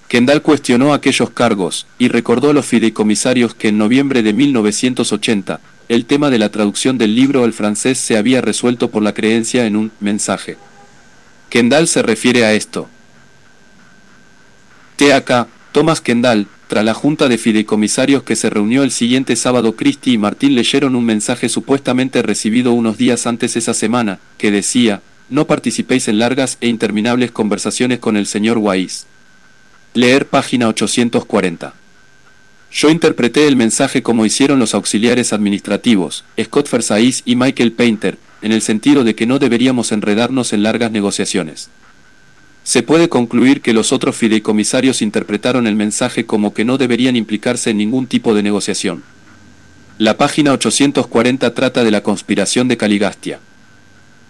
[0.10, 6.04] Kendall cuestionó aquellos cargos, y recordó a los fideicomisarios que en noviembre de 1980, el
[6.04, 9.78] tema de la traducción del libro al francés se había resuelto por la creencia en
[9.78, 10.58] un mensaje.
[11.50, 12.90] Kendall se refiere a esto.
[14.98, 20.14] TAK, Thomas Kendall, tras la junta de fideicomisarios que se reunió el siguiente sábado, Christie
[20.14, 25.46] y Martín leyeron un mensaje supuestamente recibido unos días antes esa semana, que decía, no
[25.46, 29.06] participéis en largas e interminables conversaciones con el señor Wise.
[29.94, 31.74] Leer página 840.
[32.72, 38.52] Yo interpreté el mensaje como hicieron los auxiliares administrativos, Scott Fersais y Michael Painter, en
[38.52, 41.70] el sentido de que no deberíamos enredarnos en largas negociaciones.
[42.70, 47.72] Se puede concluir que los otros fideicomisarios interpretaron el mensaje como que no deberían implicarse
[47.72, 49.02] en ningún tipo de negociación.
[49.98, 53.40] La página 840 trata de la conspiración de Caligastia.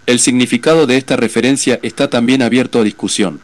[0.06, 3.42] El significado de esta referencia está también abierto a discusión.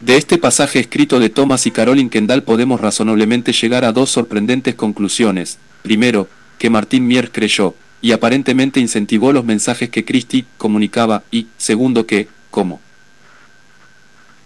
[0.00, 4.74] De este pasaje escrito de Thomas y Caroline Kendall podemos razonablemente llegar a dos sorprendentes
[4.74, 5.56] conclusiones.
[5.80, 12.06] Primero, que Martín Mier creyó, y aparentemente incentivó los mensajes que Christie comunicaba, y, segundo
[12.06, 12.28] que,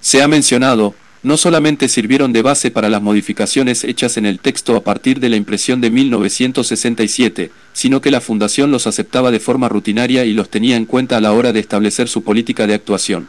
[0.01, 4.77] se ha mencionado, no solamente sirvieron de base para las modificaciones hechas en el texto
[4.77, 9.69] a partir de la impresión de 1967, sino que la Fundación los aceptaba de forma
[9.69, 13.29] rutinaria y los tenía en cuenta a la hora de establecer su política de actuación.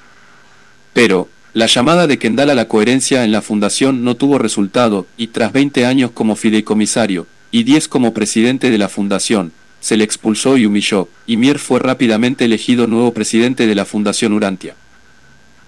[0.93, 5.27] Pero, la llamada de Kendall a la coherencia en la Fundación no tuvo resultado, y
[5.27, 10.57] tras 20 años como fideicomisario, y 10 como presidente de la Fundación, se le expulsó
[10.57, 14.75] y humilló, y Mier fue rápidamente elegido nuevo presidente de la Fundación Urantia.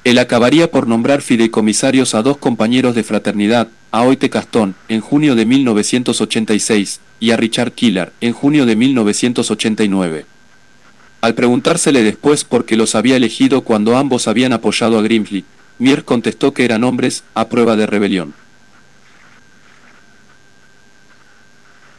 [0.03, 5.35] Él acabaría por nombrar fideicomisarios a dos compañeros de fraternidad, a Oite Castón, en junio
[5.35, 10.25] de 1986, y a Richard Killer, en junio de 1989.
[11.21, 15.45] Al preguntársele después por qué los había elegido cuando ambos habían apoyado a Grimsley,
[15.77, 18.33] Mier contestó que eran hombres a prueba de rebelión.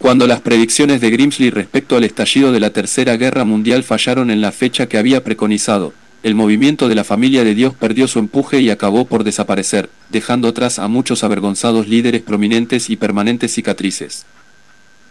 [0.03, 4.41] Cuando las predicciones de Grimsley respecto al estallido de la Tercera Guerra Mundial fallaron en
[4.41, 8.61] la fecha que había preconizado, el movimiento de la familia de Dios perdió su empuje
[8.61, 14.27] y acabó por desaparecer, dejando atrás a muchos avergonzados líderes prominentes y permanentes cicatrices.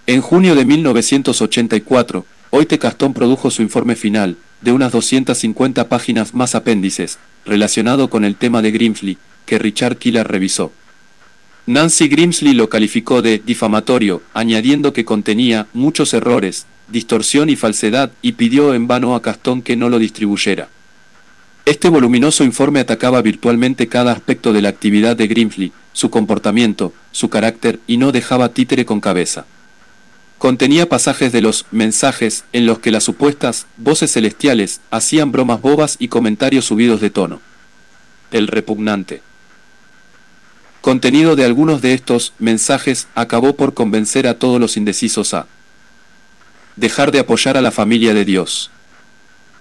[0.08, 6.54] En junio de 1984, Oite Castón produjo su informe final, de unas 250 páginas más
[6.54, 10.73] apéndices, relacionado con el tema de Grimsley, que Richard Killer revisó.
[11.71, 18.34] Nancy Grimsley lo calificó de difamatorio, añadiendo que contenía muchos errores, distorsión y falsedad, y
[18.34, 20.67] pidió en vano a Castón que no lo distribuyera.
[21.63, 27.29] Este voluminoso informe atacaba virtualmente cada aspecto de la actividad de Grimsley, su comportamiento, su
[27.29, 29.45] carácter, y no dejaba títere con cabeza.
[30.39, 35.95] Contenía pasajes de los mensajes en los que las supuestas voces celestiales hacían bromas bobas
[35.99, 37.39] y comentarios subidos de tono.
[38.31, 39.21] El repugnante
[40.81, 45.47] contenido de algunos de estos mensajes acabó por convencer a todos los indecisos a
[46.75, 48.71] dejar de apoyar a la familia de Dios.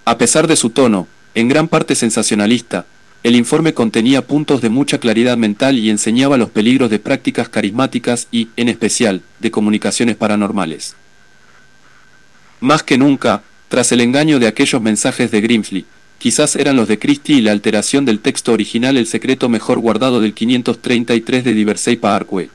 [0.05, 2.85] A pesar de su tono, en gran parte sensacionalista,
[3.23, 8.27] el informe contenía puntos de mucha claridad mental y enseñaba los peligros de prácticas carismáticas
[8.31, 10.95] y, en especial, de comunicaciones paranormales.
[12.59, 15.85] Más que nunca, tras el engaño de aquellos mensajes de Grimsley,
[16.21, 20.21] quizás eran los de Christie y la alteración del texto original el secreto mejor guardado
[20.21, 22.51] del 533 de Diversey Parkway.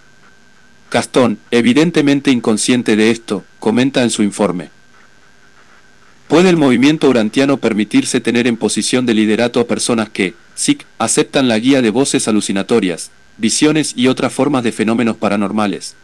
[0.89, 4.71] Castón, evidentemente inconsciente de esto, comenta en su informe.
[6.29, 11.49] ¿Puede el movimiento urantiano permitirse tener en posición de liderato a personas que, SIC, aceptan
[11.49, 15.97] la guía de voces alucinatorias, visiones y otras formas de fenómenos paranormales?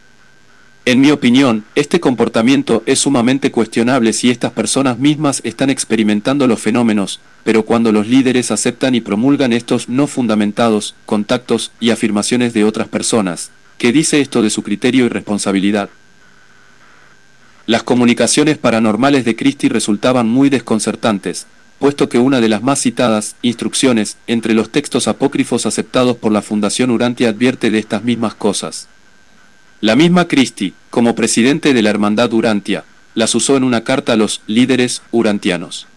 [0.84, 6.58] En mi opinión, este comportamiento es sumamente cuestionable si estas personas mismas están experimentando los
[6.60, 12.64] fenómenos, pero cuando los líderes aceptan y promulgan estos no fundamentados contactos y afirmaciones de
[12.64, 15.88] otras personas, ¿qué dice esto de su criterio y responsabilidad?
[17.66, 21.46] Las comunicaciones paranormales de Christie resultaban muy desconcertantes,
[21.78, 26.42] puesto que una de las más citadas, instrucciones, entre los textos apócrifos aceptados por la
[26.42, 28.88] Fundación Urantia advierte de estas mismas cosas.
[29.82, 32.84] La misma Christie, como presidente de la Hermandad Urantia,
[33.16, 35.88] las usó en una carta a los líderes urantianos.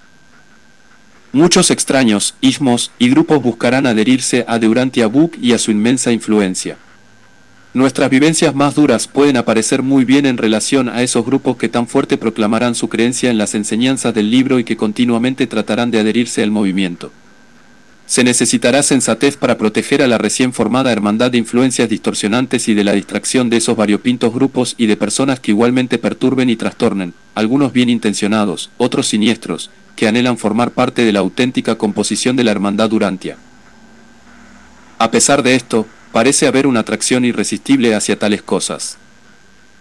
[1.34, 6.12] Muchos extraños, ismos y grupos buscarán adherirse a De Urantia Book y a su inmensa
[6.12, 6.78] influencia.
[7.76, 11.88] Nuestras vivencias más duras pueden aparecer muy bien en relación a esos grupos que tan
[11.88, 16.42] fuerte proclamarán su creencia en las enseñanzas del libro y que continuamente tratarán de adherirse
[16.42, 17.12] al movimiento.
[18.08, 22.84] Se necesitará sensatez para proteger a la recién formada hermandad de influencias distorsionantes y de
[22.84, 27.74] la distracción de esos variopintos grupos y de personas que igualmente perturben y trastornen, algunos
[27.74, 32.89] bien intencionados, otros siniestros, que anhelan formar parte de la auténtica composición de la hermandad
[32.89, 33.38] Durantia.
[34.99, 38.97] A pesar de esto, parece haber una atracción irresistible hacia tales cosas.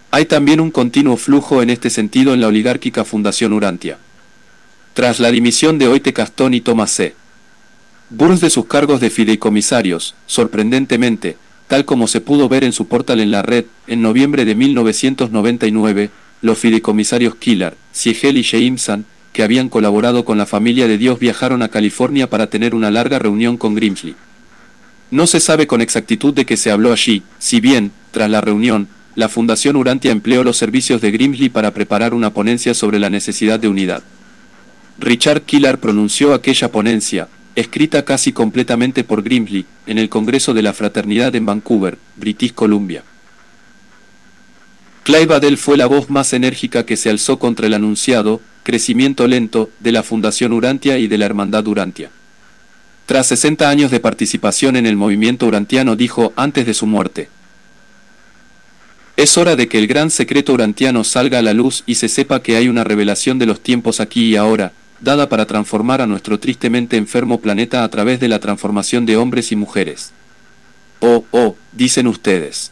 [0.09, 3.97] Hay también un continuo flujo en este sentido en la oligárquica Fundación Urantia.
[4.93, 7.15] Tras la dimisión de Oite Castón y Thomas C.
[8.11, 11.37] Burns de sus cargos de fideicomisarios, sorprendentemente,
[11.67, 16.11] tal como se pudo ver en su portal en la red, en noviembre de 1999,
[16.41, 21.63] los fideicomisarios Killer, Siegel y Jameson, que habían colaborado con la familia de Dios viajaron
[21.63, 24.15] a California para tener una larga reunión con Grimsley.
[25.09, 28.87] No se sabe con exactitud de qué se habló allí, si bien, tras la reunión,
[29.15, 33.59] la Fundación Urantia empleó los servicios de Grimsley para preparar una ponencia sobre la necesidad
[33.59, 34.03] de unidad.
[34.99, 40.73] Richard Killer pronunció aquella ponencia, escrita casi completamente por Grimsley, en el Congreso de la
[40.73, 43.03] Fraternidad en Vancouver, British Columbia.
[45.03, 49.69] Clive Adel fue la voz más enérgica que se alzó contra el anunciado crecimiento lento
[49.79, 52.09] de la Fundación Urantia y de la Hermandad Urantia.
[53.05, 57.29] Tras 60 años de participación en el movimiento urantiano dijo antes de su muerte,
[59.15, 62.41] es hora de que el gran secreto urantiano salga a la luz y se sepa
[62.41, 64.73] que hay una revelación de los tiempos aquí y ahora,
[65.05, 69.53] dada para transformar a nuestro tristemente enfermo planeta a través de la transformación de hombres
[69.53, 70.11] y mujeres.
[70.99, 72.71] Oh, oh, dicen ustedes.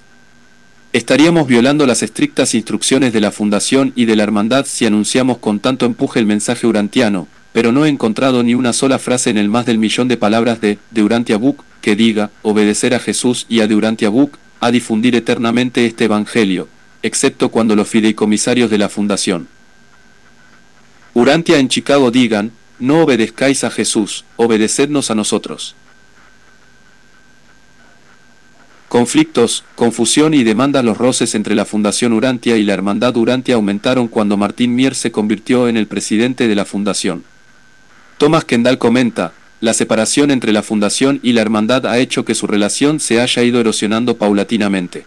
[0.91, 5.59] Estaríamos violando las estrictas instrucciones de la Fundación y de la Hermandad si anunciamos con
[5.59, 9.47] tanto empuje el mensaje urantiano, pero no he encontrado ni una sola frase en el
[9.47, 13.61] más del millón de palabras de De Urantia Book que diga, obedecer a Jesús y
[13.61, 16.67] a De Urantia Book, a difundir eternamente este Evangelio,
[17.03, 19.47] excepto cuando los fideicomisarios de la Fundación
[21.15, 25.75] Urantia en Chicago digan, no obedezcáis a Jesús, obedecednos a nosotros.
[28.89, 34.07] Conflictos, confusión y demandas los roces entre la Fundación Urantia y la Hermandad Urantia aumentaron
[34.07, 37.23] cuando Martín Mier se convirtió en el presidente de la Fundación.
[38.17, 42.47] Thomas Kendall comenta, la separación entre la Fundación y la Hermandad ha hecho que su
[42.47, 45.05] relación se haya ido erosionando paulatinamente.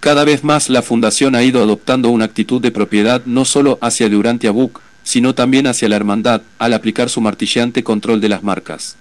[0.00, 4.06] Cada vez más la Fundación ha ido adoptando una actitud de propiedad no solo hacia
[4.06, 4.80] Urantia Book,
[5.14, 8.96] sino también hacia la hermandad, al aplicar su martillante control de las marcas.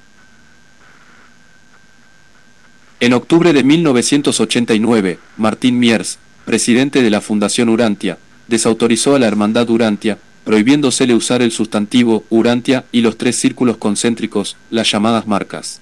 [3.00, 9.68] En octubre de 1989, Martín Miers, presidente de la Fundación Urantia, desautorizó a la Hermandad
[9.72, 15.82] Urantia, prohibiéndosele usar el sustantivo Urantia y los tres círculos concéntricos, las llamadas marcas.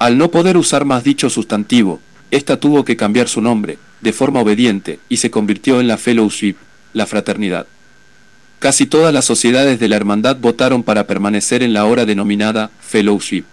[0.00, 2.00] Al no poder usar más dicho sustantivo,
[2.32, 6.56] ésta tuvo que cambiar su nombre, de forma obediente, y se convirtió en la Fellowship,
[6.92, 7.68] la fraternidad.
[8.58, 13.44] Casi todas las sociedades de la hermandad votaron para permanecer en la hora denominada Fellowship.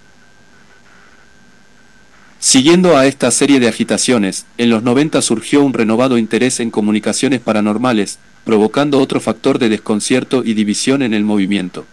[2.40, 7.40] Siguiendo a esta serie de agitaciones, en los 90 surgió un renovado interés en comunicaciones
[7.40, 11.86] paranormales, provocando otro factor de desconcierto y división en el movimiento.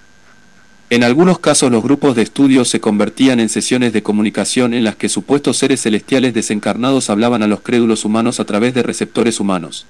[0.88, 4.96] En algunos casos los grupos de estudio se convertían en sesiones de comunicación en las
[4.96, 9.86] que supuestos seres celestiales desencarnados hablaban a los crédulos humanos a través de receptores humanos.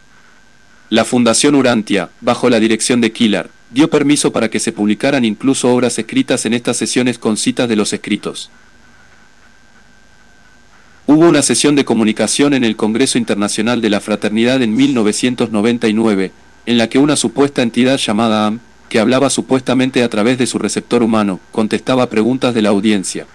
[0.93, 5.73] La Fundación Urantia, bajo la dirección de Killar, dio permiso para que se publicaran incluso
[5.73, 8.51] obras escritas en estas sesiones con citas de los escritos.
[11.07, 16.31] Hubo una sesión de comunicación en el Congreso Internacional de la Fraternidad en 1999,
[16.67, 20.59] en la que una supuesta entidad llamada AM, que hablaba supuestamente a través de su
[20.59, 23.27] receptor humano, contestaba preguntas de la audiencia.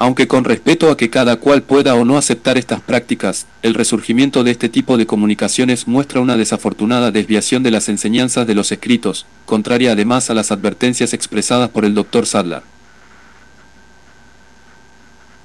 [0.00, 4.44] Aunque con respeto a que cada cual pueda o no aceptar estas prácticas, el resurgimiento
[4.44, 9.26] de este tipo de comunicaciones muestra una desafortunada desviación de las enseñanzas de los escritos,
[9.44, 12.26] contraria además a las advertencias expresadas por el Dr.
[12.26, 12.62] Sadler.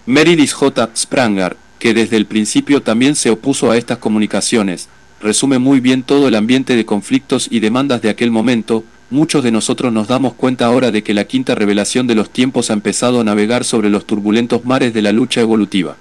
[0.06, 0.90] Meredith J.
[0.96, 4.88] Spranger, que desde el principio también se opuso a estas comunicaciones,
[5.20, 9.52] resume muy bien todo el ambiente de conflictos y demandas de aquel momento, muchos de
[9.52, 13.22] nosotros nos damos cuenta ahora de que la quinta revelación de los tiempos ha empezado
[13.22, 15.96] a navegar sobre los turbulentos mares de la lucha evolutiva.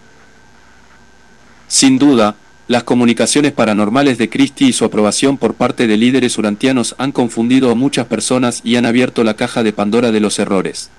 [1.68, 2.36] Sin duda,
[2.68, 7.70] las comunicaciones paranormales de Christie y su aprobación por parte de líderes urantianos han confundido
[7.70, 10.90] a muchas personas y han abierto la caja de Pandora de los errores.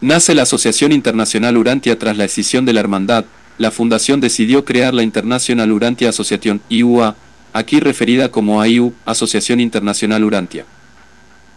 [0.00, 3.24] Nace la Asociación Internacional Urantia tras la escisión de la Hermandad,
[3.58, 7.16] la Fundación decidió crear la International Urantia Association, IUA,
[7.56, 10.66] aquí referida como AIU, Asociación Internacional Urantia.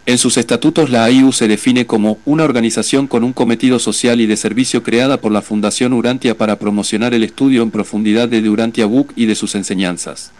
[0.06, 4.26] En sus estatutos la AIU se define como una organización con un cometido social y
[4.26, 8.86] de servicio creada por la Fundación Urantia para promocionar el estudio en profundidad de Urantia
[8.86, 10.32] Book y de sus enseñanzas.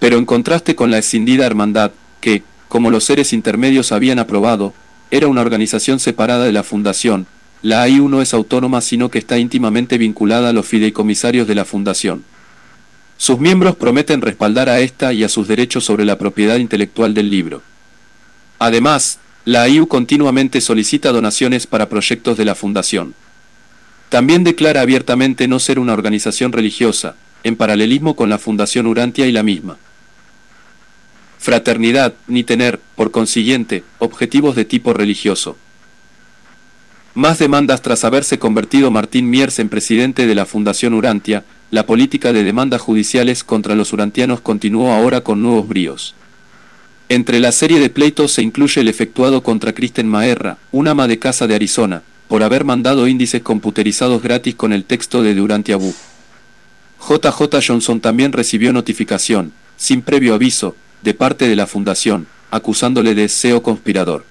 [0.00, 4.74] Pero en contraste con la escindida hermandad, que, como los seres intermedios habían aprobado,
[5.12, 7.26] era una organización separada de la Fundación,
[7.62, 11.64] la AIU no es autónoma sino que está íntimamente vinculada a los fideicomisarios de la
[11.64, 12.24] Fundación.
[13.24, 17.30] Sus miembros prometen respaldar a esta y a sus derechos sobre la propiedad intelectual del
[17.30, 17.62] libro.
[18.58, 23.14] Además, la AIU continuamente solicita donaciones para proyectos de la Fundación.
[24.10, 29.32] También declara abiertamente no ser una organización religiosa, en paralelismo con la Fundación Urantia y
[29.32, 29.78] la misma.
[31.38, 35.56] Fraternidad, ni tener, por consiguiente, objetivos de tipo religioso.
[37.14, 41.42] Más demandas tras haberse convertido Martín Miers en presidente de la Fundación Urantia,
[41.74, 46.14] la política de demandas judiciales contra los urantianos continuó ahora con nuevos bríos.
[47.08, 51.18] Entre la serie de pleitos se incluye el efectuado contra Kristen Maerra, una ama de
[51.18, 55.92] casa de Arizona, por haber mandado índices computerizados gratis con el texto de Durantia Bu.
[57.00, 63.28] JJ Johnson también recibió notificación, sin previo aviso, de parte de la fundación, acusándole de
[63.28, 64.24] SEO conspirador.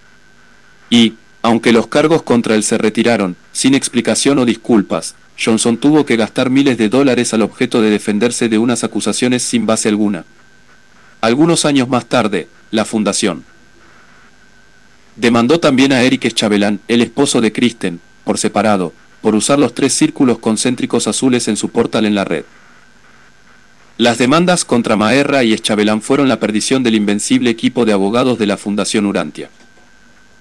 [0.89, 6.15] Y, aunque los cargos contra él se retiraron, sin explicación o disculpas, Johnson tuvo que
[6.15, 10.25] gastar miles de dólares al objeto de defenderse de unas acusaciones sin base alguna.
[11.21, 13.43] Algunos años más tarde, la fundación
[15.15, 19.93] demandó también a Eric Chabelán, el esposo de Kristen, por separado, por usar los tres
[19.93, 22.45] círculos concéntricos azules en su portal en la red.
[23.97, 28.47] Las demandas contra Maerra y Eschabelán fueron la perdición del invencible equipo de abogados de
[28.47, 29.49] la Fundación Urantia.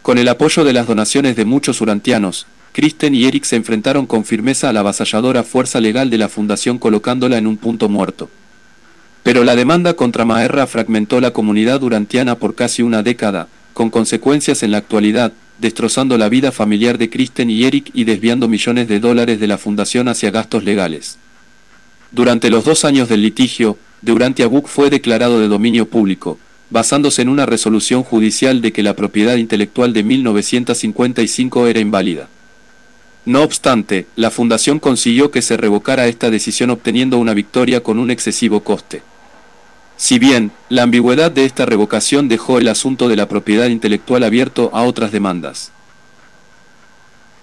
[0.00, 4.24] Con el apoyo de las donaciones de muchos urantianos, Kristen y Eric se enfrentaron con
[4.24, 8.30] firmeza a la avasalladora fuerza legal de la Fundación colocándola en un punto muerto.
[9.22, 14.62] Pero la demanda contra Maerra fragmentó la comunidad urantiana por casi una década, con consecuencias
[14.62, 19.00] en la actualidad, destrozando la vida familiar de Kristen y Eric y desviando millones de
[19.00, 21.18] dólares de la Fundación hacia gastos legales.
[22.10, 26.38] Durante los dos años del litigio, Durantia Book fue declarado de dominio público,
[26.70, 32.28] basándose en una resolución judicial de que la propiedad intelectual de 1955 era inválida.
[33.24, 38.10] No obstante, la Fundación consiguió que se revocara esta decisión obteniendo una victoria con un
[38.10, 39.02] excesivo coste.
[39.96, 44.70] Si bien, la ambigüedad de esta revocación dejó el asunto de la propiedad intelectual abierto
[44.72, 45.70] a otras demandas.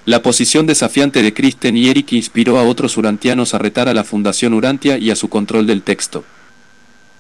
[0.06, 4.04] La posición desafiante de Kristen y Eric inspiró a otros urantianos a retar a la
[4.04, 6.26] Fundación Urantia y a su control del texto.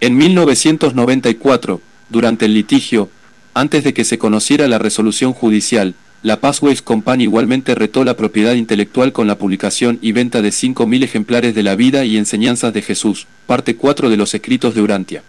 [0.01, 3.09] En 1994, durante el litigio,
[3.53, 8.53] antes de que se conociera la resolución judicial, la Passways Company igualmente retó la propiedad
[8.53, 12.81] intelectual con la publicación y venta de 5.000 ejemplares de la vida y enseñanzas de
[12.81, 15.23] Jesús, parte 4 de los escritos de Urantia.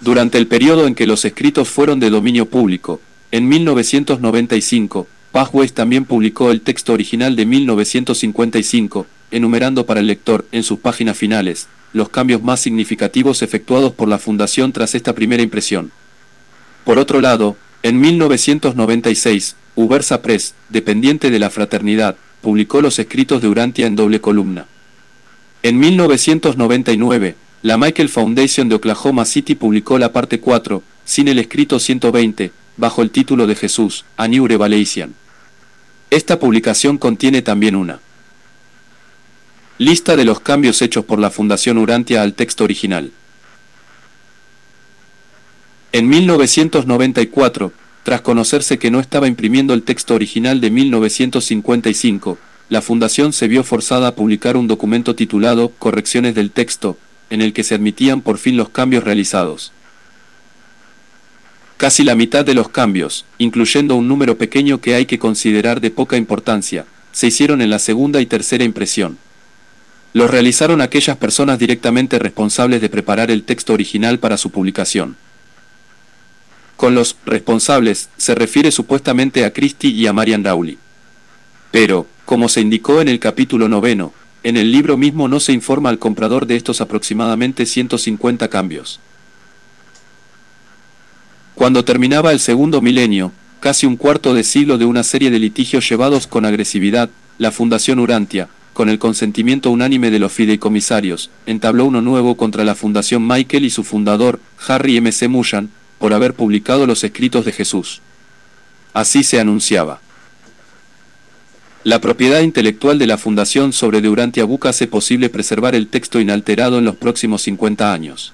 [0.00, 6.06] Durante el periodo en que los escritos fueron de dominio público, en 1995, Pathways también
[6.06, 12.08] publicó el texto original de 1955, enumerando para el lector, en sus páginas finales, los
[12.08, 15.92] cambios más significativos efectuados por la Fundación tras esta primera impresión.
[16.84, 23.48] Por otro lado, en 1996, Ubersa Press, dependiente de la fraternidad, publicó los escritos de
[23.48, 24.66] Urantia en doble columna.
[25.62, 31.78] En 1999, la Michael Foundation de Oklahoma City publicó la parte 4, sin el escrito
[31.78, 35.14] 120, bajo el título de Jesús, a New Revelation.
[36.10, 38.00] Esta publicación contiene también una
[39.78, 43.12] lista de los cambios hechos por la Fundación Urantia al texto original.
[45.92, 47.72] En 1994,
[48.02, 52.38] tras conocerse que no estaba imprimiendo el texto original de 1955,
[52.70, 56.96] la Fundación se vio forzada a publicar un documento titulado Correcciones del texto,
[57.28, 59.72] en el que se admitían por fin los cambios realizados.
[61.76, 65.90] Casi la mitad de los cambios, incluyendo un número pequeño que hay que considerar de
[65.90, 69.18] poca importancia, se hicieron en la segunda y tercera impresión.
[70.12, 75.16] Los realizaron aquellas personas directamente responsables de preparar el texto original para su publicación.
[76.80, 80.78] Con los responsables se refiere supuestamente a Christie y a Marian Rowley.
[81.70, 84.14] Pero, como se indicó en el capítulo noveno,
[84.44, 88.98] en el libro mismo no se informa al comprador de estos aproximadamente 150 cambios.
[91.54, 95.86] Cuando terminaba el segundo milenio, casi un cuarto de siglo de una serie de litigios
[95.86, 102.00] llevados con agresividad, la Fundación Urantia, con el consentimiento unánime de los fideicomisarios, entabló uno
[102.00, 105.12] nuevo contra la Fundación Michael y su fundador, Harry M.
[105.12, 105.28] C.
[105.28, 105.68] Mushan,
[106.00, 108.00] por haber publicado los escritos de Jesús.
[108.94, 110.00] Así se anunciaba.
[111.84, 116.78] La propiedad intelectual de la Fundación sobre Urantia Book hace posible preservar el texto inalterado
[116.78, 118.32] en los próximos 50 años.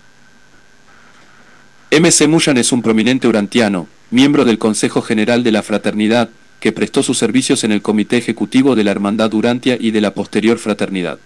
[1.90, 2.28] M.C.
[2.28, 7.18] Mushan es un prominente urantiano, miembro del Consejo General de la Fraternidad, que prestó sus
[7.18, 11.18] servicios en el Comité Ejecutivo de la Hermandad Urantia y de la posterior Fraternidad.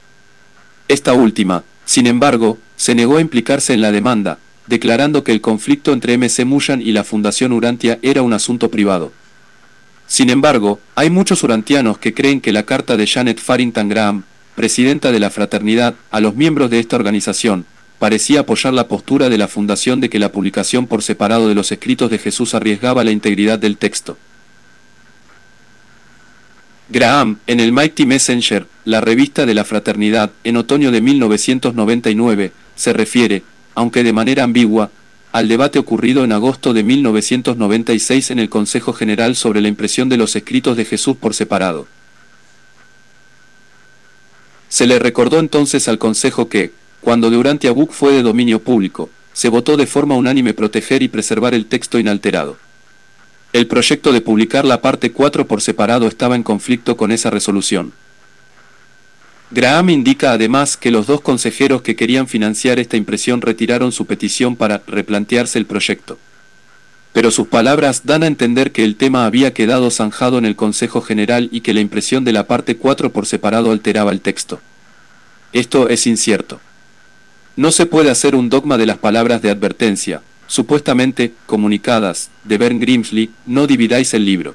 [0.88, 4.38] Esta última, sin embargo, se negó a implicarse en la demanda,
[4.70, 6.44] declarando que el conflicto entre M.C.
[6.44, 9.12] Mushan y la Fundación Urantia era un asunto privado.
[10.06, 14.22] Sin embargo, hay muchos urantianos que creen que la carta de Janet Farrington Graham,
[14.54, 17.66] presidenta de la Fraternidad, a los miembros de esta organización,
[17.98, 21.72] parecía apoyar la postura de la Fundación de que la publicación por separado de los
[21.72, 24.16] escritos de Jesús arriesgaba la integridad del texto.
[26.88, 32.92] Graham, en el Mighty Messenger, la revista de la Fraternidad, en otoño de 1999, se
[32.92, 33.42] refiere,
[33.74, 34.90] aunque de manera ambigua,
[35.32, 40.16] al debate ocurrido en agosto de 1996 en el Consejo General sobre la impresión de
[40.16, 41.86] los escritos de Jesús por separado.
[44.68, 49.48] Se le recordó entonces al Consejo que, cuando Durante Abuk fue de dominio público, se
[49.48, 52.56] votó de forma unánime proteger y preservar el texto inalterado.
[53.52, 57.92] El proyecto de publicar la parte 4 por separado estaba en conflicto con esa resolución.
[59.53, 64.55] Graham indica además que los dos consejeros que querían financiar esta impresión retiraron su petición
[64.55, 66.18] para replantearse el proyecto.
[67.12, 71.01] Pero sus palabras dan a entender que el tema había quedado zanjado en el Consejo
[71.01, 74.61] General y que la impresión de la parte 4 por separado alteraba el texto.
[75.53, 76.61] Esto es incierto.
[77.57, 82.78] No se puede hacer un dogma de las palabras de advertencia, supuestamente comunicadas, de Bern
[82.78, 84.55] Grimsley, no dividáis el libro.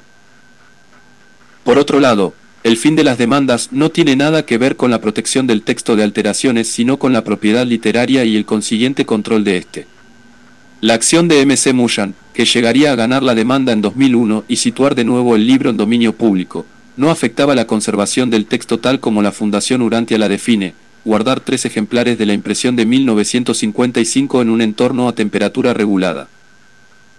[1.64, 2.32] Por otro lado,
[2.66, 5.94] el fin de las demandas no tiene nada que ver con la protección del texto
[5.94, 9.86] de alteraciones, sino con la propiedad literaria y el consiguiente control de éste.
[10.80, 14.96] La acción de MC Mushan, que llegaría a ganar la demanda en 2001 y situar
[14.96, 19.22] de nuevo el libro en dominio público, no afectaba la conservación del texto tal como
[19.22, 24.60] la Fundación Urantia la define, guardar tres ejemplares de la impresión de 1955 en un
[24.60, 26.26] entorno a temperatura regulada.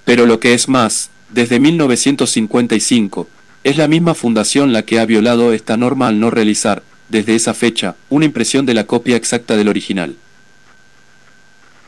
[0.03, 3.29] Pero lo que es más, desde 1955,
[3.68, 7.53] es la misma fundación la que ha violado esta norma al no realizar, desde esa
[7.53, 10.15] fecha, una impresión de la copia exacta del original.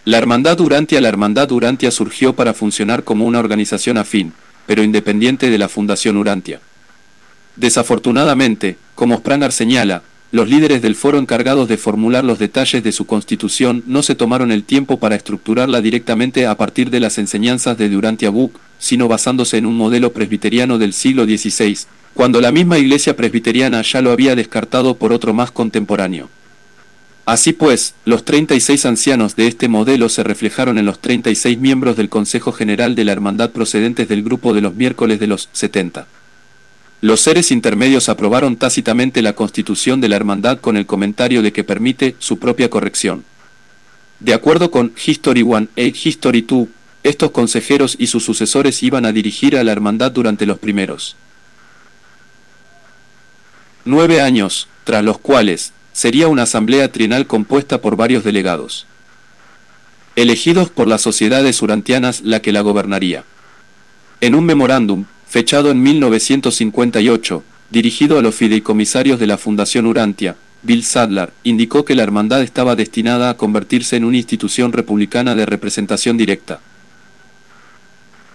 [0.03, 4.33] La Hermandad Urantia La Hermandad Urantia surgió para funcionar como una organización afín,
[4.65, 6.59] pero independiente de la Fundación Urantia.
[7.55, 10.01] Desafortunadamente, como Spranger señala,
[10.33, 14.51] los líderes del foro encargados de formular los detalles de su constitución no se tomaron
[14.51, 19.57] el tiempo para estructurarla directamente a partir de las enseñanzas de Durantia Book, sino basándose
[19.57, 21.77] en un modelo presbiteriano del siglo XVI,
[22.15, 26.29] cuando la misma iglesia presbiteriana ya lo había descartado por otro más contemporáneo.
[27.25, 32.09] Así pues, los 36 ancianos de este modelo se reflejaron en los 36 miembros del
[32.09, 36.07] Consejo General de la Hermandad procedentes del grupo de los miércoles de los 70.
[37.01, 41.63] Los seres intermedios aprobaron tácitamente la constitución de la hermandad con el comentario de que
[41.63, 43.23] permite su propia corrección.
[44.19, 46.67] De acuerdo con History One e History Two,
[47.03, 51.15] estos consejeros y sus sucesores iban a dirigir a la hermandad durante los primeros
[53.85, 58.85] nueve años, tras los cuales sería una asamblea trienal compuesta por varios delegados,
[60.15, 63.23] elegidos por las sociedades urantianas la que la gobernaría.
[64.21, 70.83] En un memorándum, fechado en 1958, dirigido a los fideicomisarios de la Fundación Urantia, Bill
[70.83, 76.17] Sadler, indicó que la hermandad estaba destinada a convertirse en una institución republicana de representación
[76.17, 76.59] directa.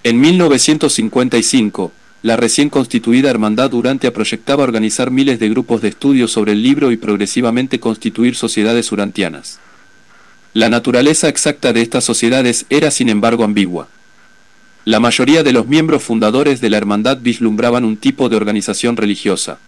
[0.06, 1.90] En 1955,
[2.22, 6.92] la recién constituida Hermandad Urantia proyectaba organizar miles de grupos de estudio sobre el libro
[6.92, 9.60] y progresivamente constituir sociedades urantianas.
[10.52, 13.88] La naturaleza exacta de estas sociedades era sin embargo ambigua.
[14.84, 19.58] La mayoría de los miembros fundadores de la hermandad vislumbraban un tipo de organización religiosa.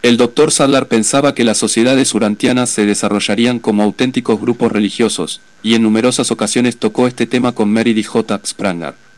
[0.00, 5.74] El doctor Sadler pensaba que las sociedades urantianas se desarrollarían como auténticos grupos religiosos, y
[5.74, 8.40] en numerosas ocasiones tocó este tema con Mary J.
[8.46, 9.11] Spranger.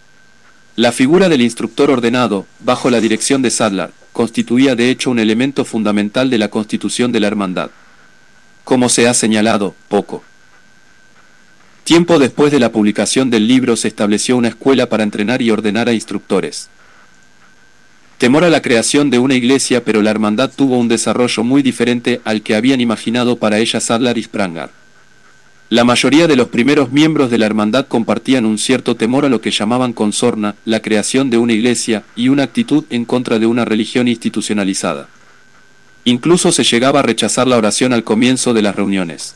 [0.77, 5.64] La figura del instructor ordenado, bajo la dirección de Sadler, constituía de hecho un elemento
[5.64, 7.70] fundamental de la constitución de la hermandad.
[8.64, 10.25] Como se ha señalado, poco.
[11.85, 15.89] Tiempo después de la publicación del libro se estableció una escuela para entrenar y ordenar
[15.89, 16.70] a instructores.
[18.18, 22.20] Temor a la creación de una iglesia, pero la hermandad tuvo un desarrollo muy diferente
[22.25, 24.70] al que habían imaginado para ella Sadler y Spranger.
[25.75, 29.41] La mayoría de los primeros miembros de la hermandad compartían un cierto temor a lo
[29.41, 33.64] que llamaban consorna, la creación de una iglesia, y una actitud en contra de una
[33.64, 35.09] religión institucionalizada.
[36.05, 39.35] Incluso se llegaba a rechazar la oración al comienzo de las reuniones.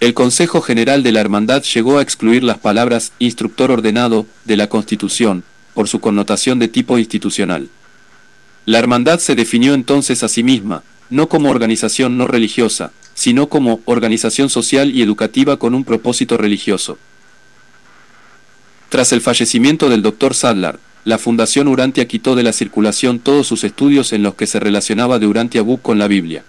[0.00, 4.68] El Consejo General de la Hermandad llegó a excluir las palabras instructor ordenado de la
[4.70, 7.68] Constitución, por su connotación de tipo institucional.
[8.64, 13.80] La Hermandad se definió entonces a sí misma, no como organización no religiosa, sino como
[13.84, 16.98] organización social y educativa con un propósito religioso.
[18.88, 20.34] Tras el fallecimiento del Dr.
[20.34, 24.60] Sadler, la Fundación Urantia quitó de la circulación todos sus estudios en los que se
[24.60, 26.44] relacionaba de Urantia Book con la Biblia.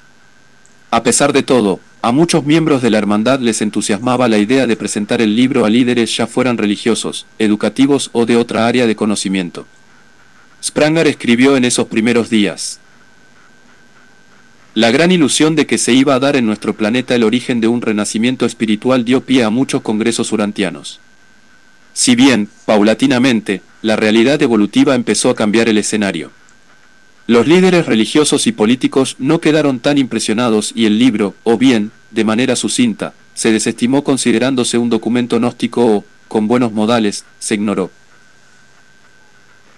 [0.91, 4.75] A pesar de todo, a muchos miembros de la hermandad les entusiasmaba la idea de
[4.75, 9.65] presentar el libro a líderes ya fueran religiosos, educativos o de otra área de conocimiento.
[10.63, 12.79] Spranger escribió en esos primeros días.
[14.75, 17.69] La gran ilusión de que se iba a dar en nuestro planeta el origen de
[17.69, 20.99] un renacimiento espiritual dio pie a muchos congresos urantianos.
[21.93, 26.31] Si bien, paulatinamente, la realidad evolutiva empezó a cambiar el escenario.
[27.25, 32.25] Los líderes religiosos y políticos no quedaron tan impresionados y el libro, o bien, de
[32.25, 37.91] manera sucinta, se desestimó considerándose un documento gnóstico o, con buenos modales, se ignoró.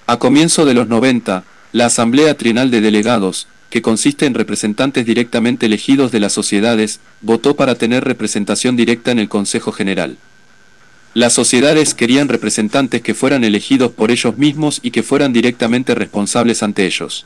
[0.08, 5.66] A comienzo de los 90, la Asamblea Trienal de Delegados, que consiste en representantes directamente
[5.66, 10.18] elegidos de las sociedades, votó para tener representación directa en el Consejo General.
[11.14, 16.62] Las sociedades querían representantes que fueran elegidos por ellos mismos y que fueran directamente responsables
[16.64, 17.26] ante ellos.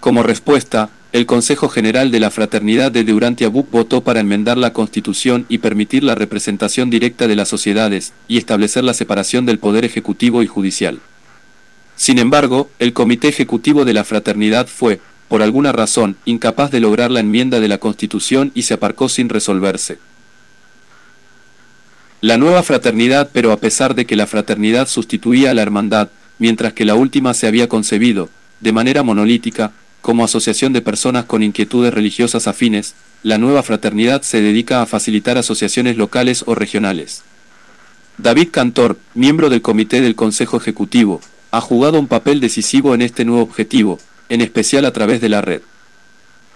[0.00, 4.72] Como respuesta, el Consejo General de la Fraternidad de Durantia Buc votó para enmendar la
[4.72, 9.84] Constitución y permitir la representación directa de las sociedades, y establecer la separación del Poder
[9.84, 11.00] Ejecutivo y Judicial.
[11.96, 17.12] Sin embargo, el Comité Ejecutivo de la Fraternidad fue, por alguna razón, incapaz de lograr
[17.12, 19.98] la enmienda de la Constitución y se aparcó sin resolverse.
[22.20, 26.08] La nueva fraternidad, pero a pesar de que la fraternidad sustituía a la hermandad,
[26.40, 28.28] mientras que la última se había concebido,
[28.58, 29.70] de manera monolítica,
[30.00, 35.38] como asociación de personas con inquietudes religiosas afines, la nueva fraternidad se dedica a facilitar
[35.38, 37.22] asociaciones locales o regionales.
[38.18, 41.20] David Cantor, miembro del comité del Consejo Ejecutivo,
[41.52, 44.00] ha jugado un papel decisivo en este nuevo objetivo,
[44.30, 45.60] en especial a través de la red.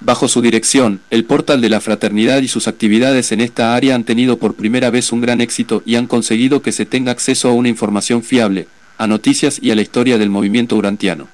[0.00, 4.04] Bajo su dirección, el portal de la fraternidad y sus actividades en esta área han
[4.04, 7.52] tenido por primera vez un gran éxito y han conseguido que se tenga acceso a
[7.52, 8.66] una información fiable,
[8.98, 11.28] a noticias y a la historia del movimiento urantiano.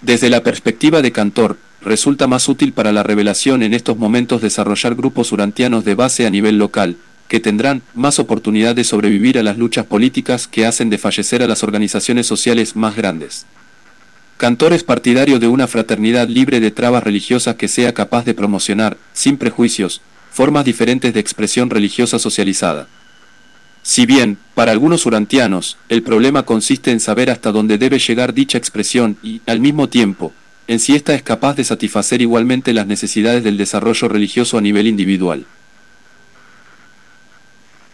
[0.00, 4.94] Desde la perspectiva de Cantor, resulta más útil para la revelación en estos momentos desarrollar
[4.94, 6.96] grupos urantianos de base a nivel local,
[7.28, 11.46] que tendrán más oportunidad de sobrevivir a las luchas políticas que hacen de fallecer a
[11.46, 13.44] las organizaciones sociales más grandes.
[14.38, 18.96] Cantor es partidario de una fraternidad libre de trabas religiosas que sea capaz de promocionar,
[19.12, 22.86] sin prejuicios, formas diferentes de expresión religiosa socializada.
[23.82, 28.58] Si bien, para algunos urantianos, el problema consiste en saber hasta dónde debe llegar dicha
[28.58, 30.32] expresión y, al mismo tiempo,
[30.68, 34.86] en si ésta es capaz de satisfacer igualmente las necesidades del desarrollo religioso a nivel
[34.86, 35.46] individual.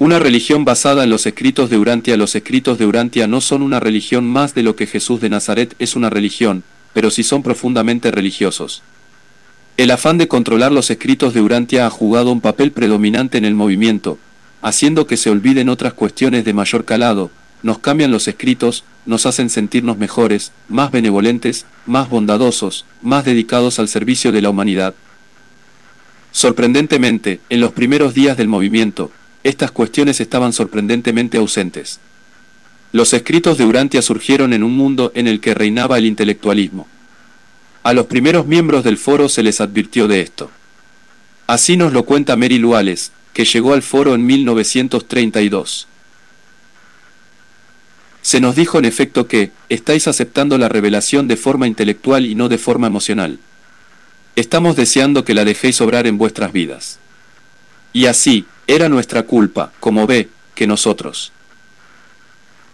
[0.01, 3.79] Una religión basada en los escritos de Urantia Los escritos de Urantia no son una
[3.79, 8.11] religión más de lo que Jesús de Nazaret es una religión, pero sí son profundamente
[8.11, 8.83] religiosos.
[9.77, 13.55] El afán de controlar los escritos de Urantia ha jugado un papel predominante en el
[13.55, 14.19] movimiento,
[14.63, 17.31] haciendo que se olviden otras cuestiones de mayor calado,
[17.63, 23.89] nos cambian los escritos, nos hacen sentirnos mejores, más benevolentes, más bondadosos, más dedicados al
[23.89, 24.95] servicio de la humanidad.
[26.33, 29.13] Sorprendentemente, en los primeros días del movimiento,
[29.45, 32.01] estas cuestiones estaban sorprendentemente ausentes.
[32.93, 36.89] Los escritos de Urantia surgieron en un mundo en el que reinaba el intelectualismo.
[37.83, 40.51] A los primeros miembros del foro se les advirtió de esto.
[41.47, 45.89] Así nos lo cuenta Mary Luales, que llegó al foro en 1932.
[48.23, 52.49] Se nos dijo en efecto que, estáis aceptando la revelación de forma intelectual y no
[52.49, 53.39] de forma emocional.
[54.37, 56.99] Estamos deseando que la dejéis obrar en vuestras vidas.
[57.93, 61.33] Y así, era nuestra culpa, como ve, que nosotros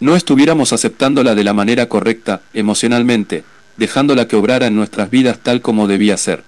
[0.01, 3.43] no estuviéramos aceptándola de la manera correcta, emocionalmente,
[3.77, 6.43] dejándola que obrara en nuestras vidas tal como debía ser.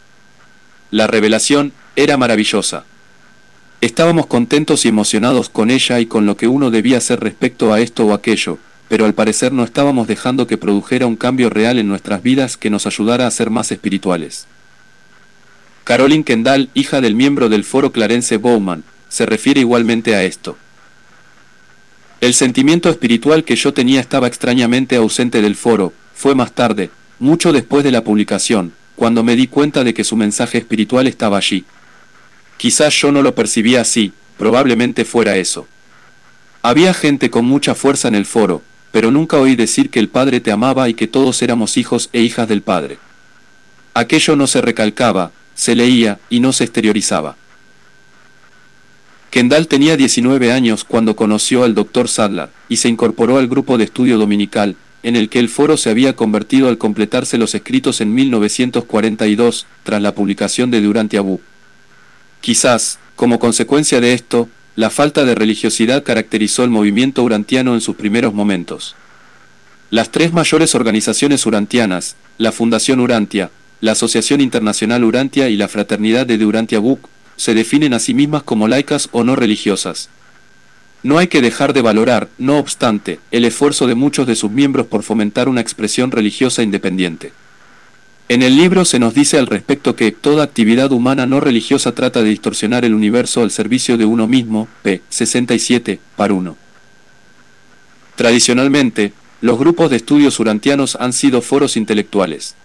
[0.90, 2.84] La revelación era maravillosa.
[3.80, 7.80] Estábamos contentos y emocionados con ella y con lo que uno debía hacer respecto a
[7.80, 8.58] esto o aquello,
[8.90, 12.72] pero al parecer no estábamos dejando que produjera un cambio real en nuestras vidas que
[12.72, 14.48] nos ayudara a ser más espirituales.
[15.84, 18.84] Caroline Kendall, hija del miembro del foro Clarence Bowman,
[19.14, 20.58] se refiere igualmente a esto.
[22.20, 26.90] El sentimiento espiritual que yo tenía estaba extrañamente ausente del foro, fue más tarde,
[27.20, 31.38] mucho después de la publicación, cuando me di cuenta de que su mensaje espiritual estaba
[31.38, 31.64] allí.
[32.58, 35.68] Quizás yo no lo percibía así, probablemente fuera eso.
[36.64, 40.40] Había gente con mucha fuerza en el foro, pero nunca oí decir que el Padre
[40.40, 42.98] te amaba y que todos éramos hijos e hijas del Padre.
[43.94, 47.36] Aquello no se recalcaba, se leía y no se exteriorizaba.
[49.34, 52.08] Kendall tenía 19 años cuando conoció al Dr.
[52.08, 55.90] Sadler, y se incorporó al grupo de estudio dominical, en el que el foro se
[55.90, 61.42] había convertido al completarse los escritos en 1942, tras la publicación de Durante Abu.
[62.42, 67.96] Quizás, como consecuencia de esto, la falta de religiosidad caracterizó el movimiento urantiano en sus
[67.96, 68.96] primeros momentos.
[69.90, 73.50] Las tres mayores organizaciones urantianas, la Fundación Urantia,
[73.82, 77.10] la Asociación Internacional Urantia y la Fraternidad de Urantia Buc,
[77.44, 80.08] se definen a sí mismas como laicas o no religiosas.
[81.04, 84.88] No hay que dejar de valorar, no obstante, el esfuerzo de muchos de sus miembros
[84.88, 87.34] por fomentar una expresión religiosa independiente.
[88.30, 92.24] En el libro se nos dice al respecto que toda actividad humana no religiosa trata
[92.24, 95.02] de distorsionar el universo al servicio de uno mismo, p.
[95.10, 96.56] 67, par 1.
[98.16, 102.56] Tradicionalmente, los grupos de estudios urantianos han sido foros intelectuales.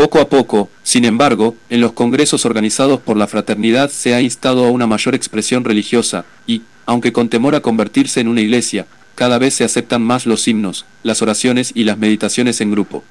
[0.00, 4.64] Poco a poco, sin embargo, en los congresos organizados por la fraternidad se ha instado
[4.64, 9.36] a una mayor expresión religiosa, y, aunque con temor a convertirse en una iglesia, cada
[9.36, 13.04] vez se aceptan más los himnos, las oraciones y las meditaciones en grupo.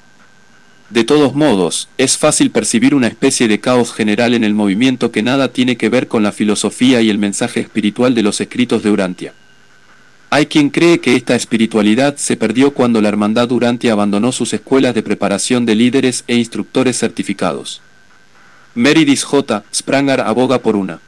[0.88, 5.22] De todos modos, es fácil percibir una especie de caos general en el movimiento que
[5.22, 8.90] nada tiene que ver con la filosofía y el mensaje espiritual de los escritos de
[8.90, 9.32] Urantia.
[10.32, 14.94] Hay quien cree que esta espiritualidad se perdió cuando la hermandad Urantia abandonó sus escuelas
[14.94, 17.82] de preparación de líderes e instructores certificados.
[18.76, 19.64] Meridis J.
[19.74, 21.00] Spranger aboga por una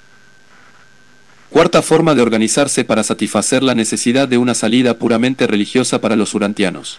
[1.51, 6.35] cuarta forma de organizarse para satisfacer la necesidad de una salida puramente religiosa para los
[6.35, 6.99] urantianos.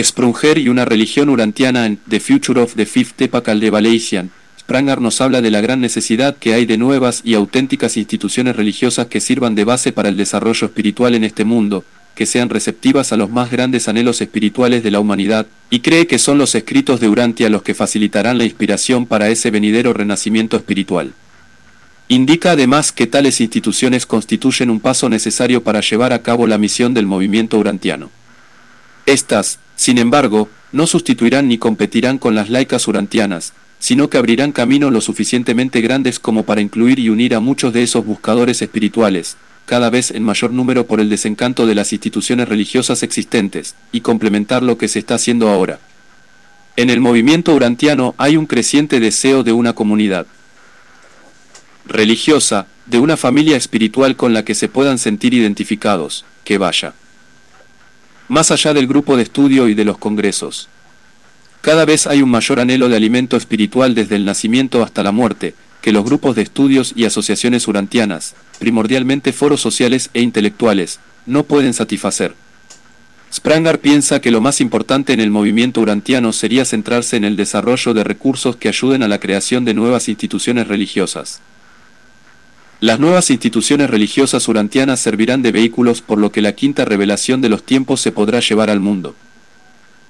[0.00, 4.30] Sprunger y una religión urantiana en The Future of the Fifth Epochal de Valesian.
[4.70, 9.08] Spranger nos habla de la gran necesidad que hay de nuevas y auténticas instituciones religiosas
[9.08, 11.82] que sirvan de base para el desarrollo espiritual en este mundo,
[12.14, 16.20] que sean receptivas a los más grandes anhelos espirituales de la humanidad, y cree que
[16.20, 21.14] son los escritos de Urantia los que facilitarán la inspiración para ese venidero renacimiento espiritual.
[22.06, 26.94] Indica además que tales instituciones constituyen un paso necesario para llevar a cabo la misión
[26.94, 28.08] del movimiento urantiano.
[29.04, 34.90] Estas, sin embargo, no sustituirán ni competirán con las laicas urantianas, sino que abrirán camino
[34.90, 39.90] lo suficientemente grandes como para incluir y unir a muchos de esos buscadores espirituales, cada
[39.90, 44.78] vez en mayor número por el desencanto de las instituciones religiosas existentes, y complementar lo
[44.78, 45.80] que se está haciendo ahora.
[46.76, 50.26] En el movimiento urantiano hay un creciente deseo de una comunidad
[51.86, 56.94] religiosa, de una familia espiritual con la que se puedan sentir identificados, que vaya
[58.30, 60.68] más allá del grupo de estudio y de los congresos.
[61.60, 65.54] Cada vez hay un mayor anhelo de alimento espiritual desde el nacimiento hasta la muerte,
[65.82, 71.74] que los grupos de estudios y asociaciones urantianas, primordialmente foros sociales e intelectuales, no pueden
[71.74, 72.34] satisfacer.
[73.32, 77.94] Spranger piensa que lo más importante en el movimiento urantiano sería centrarse en el desarrollo
[77.94, 81.40] de recursos que ayuden a la creación de nuevas instituciones religiosas.
[82.80, 87.50] Las nuevas instituciones religiosas urantianas servirán de vehículos por lo que la quinta revelación de
[87.50, 89.14] los tiempos se podrá llevar al mundo.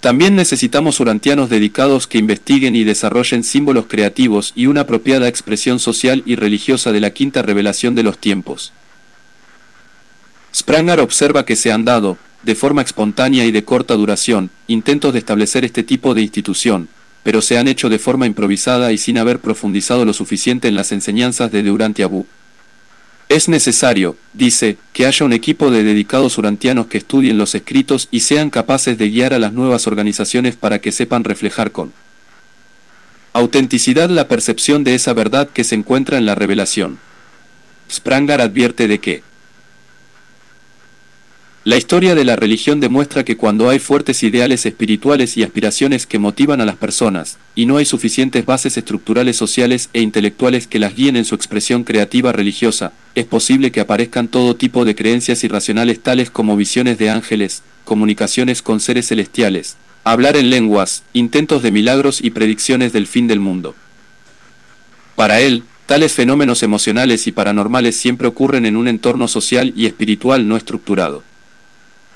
[0.01, 6.23] También necesitamos urantianos dedicados que investiguen y desarrollen símbolos creativos y una apropiada expresión social
[6.25, 8.73] y religiosa de la quinta revelación de los tiempos.
[10.55, 15.19] Spranger observa que se han dado, de forma espontánea y de corta duración, intentos de
[15.19, 16.89] establecer este tipo de institución,
[17.23, 20.93] pero se han hecho de forma improvisada y sin haber profundizado lo suficiente en las
[20.93, 22.25] enseñanzas de Durante Abu.
[23.31, 28.21] Es necesario, dice, que haya un equipo de dedicados urantianos que estudien los escritos y
[28.21, 31.93] sean capaces de guiar a las nuevas organizaciones para que sepan reflejar con
[33.33, 36.99] autenticidad la percepción de esa verdad que se encuentra en la revelación.
[37.89, 39.23] Spranger advierte de que
[41.63, 46.19] la historia de la religión demuestra que cuando hay fuertes ideales espirituales y aspiraciones que
[46.19, 50.97] motivan a las personas, y no hay suficientes bases estructurales sociales e intelectuales que las
[50.97, 56.01] guíen en su expresión creativa religiosa, es posible que aparezcan todo tipo de creencias irracionales
[56.01, 62.23] tales como visiones de ángeles, comunicaciones con seres celestiales, hablar en lenguas, intentos de milagros
[62.23, 63.75] y predicciones del fin del mundo.
[65.15, 70.49] Para él, tales fenómenos emocionales y paranormales siempre ocurren en un entorno social y espiritual
[70.49, 71.23] no estructurado.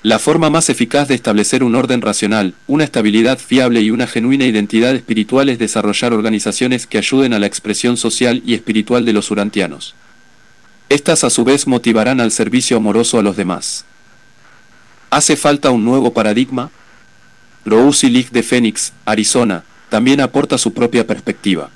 [0.05, 4.45] La forma más eficaz de establecer un orden racional, una estabilidad fiable y una genuina
[4.45, 9.31] identidad espiritual es desarrollar organizaciones que ayuden a la expresión social y espiritual de los
[9.31, 9.95] urantianos.
[10.91, 13.87] Estas a su vez motivarán al servicio amoroso a los demás.
[15.09, 16.71] ¿Hace falta un nuevo paradigma?
[17.65, 21.71] Rousi League de Phoenix, Arizona, también aporta su propia perspectiva.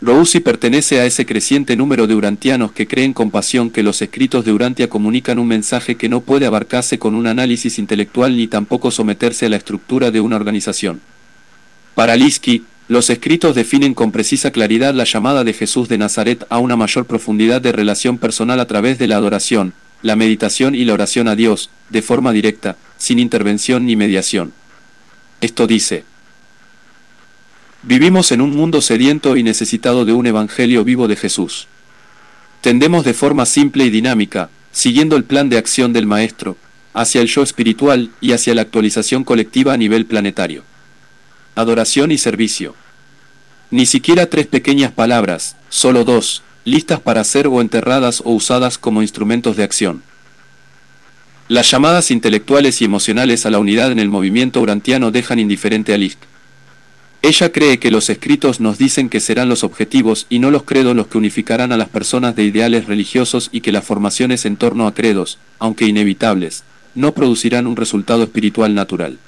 [0.00, 4.44] Rousi pertenece a ese creciente número de urantianos que creen con pasión que los escritos
[4.44, 8.92] de Urantia comunican un mensaje que no puede abarcarse con un análisis intelectual ni tampoco
[8.92, 11.00] someterse a la estructura de una organización.
[11.96, 16.58] Para Liski, los escritos definen con precisa claridad la llamada de Jesús de Nazaret a
[16.58, 20.94] una mayor profundidad de relación personal a través de la adoración, la meditación y la
[20.94, 24.52] oración a Dios, de forma directa, sin intervención ni mediación.
[25.40, 26.04] Esto dice,
[27.88, 31.68] Vivimos en un mundo sediento y necesitado de un Evangelio vivo de Jesús.
[32.60, 36.58] Tendemos de forma simple y dinámica, siguiendo el plan de acción del Maestro,
[36.92, 40.64] hacia el yo espiritual y hacia la actualización colectiva a nivel planetario.
[41.54, 42.74] Adoración y servicio.
[43.70, 49.00] Ni siquiera tres pequeñas palabras, solo dos, listas para ser o enterradas o usadas como
[49.00, 50.02] instrumentos de acción.
[51.48, 55.96] Las llamadas intelectuales y emocionales a la unidad en el movimiento urantiano dejan indiferente a
[55.96, 56.18] Lisk.
[57.20, 60.94] Ella cree que los escritos nos dicen que serán los objetivos y no los credos
[60.94, 64.86] los que unificarán a las personas de ideales religiosos y que las formaciones en torno
[64.86, 66.62] a credos, aunque inevitables,
[66.94, 69.18] no producirán un resultado espiritual natural.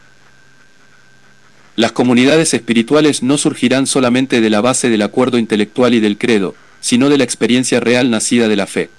[1.76, 6.54] Las comunidades espirituales no surgirán solamente de la base del acuerdo intelectual y del credo,
[6.80, 8.90] sino de la experiencia real nacida de la fe.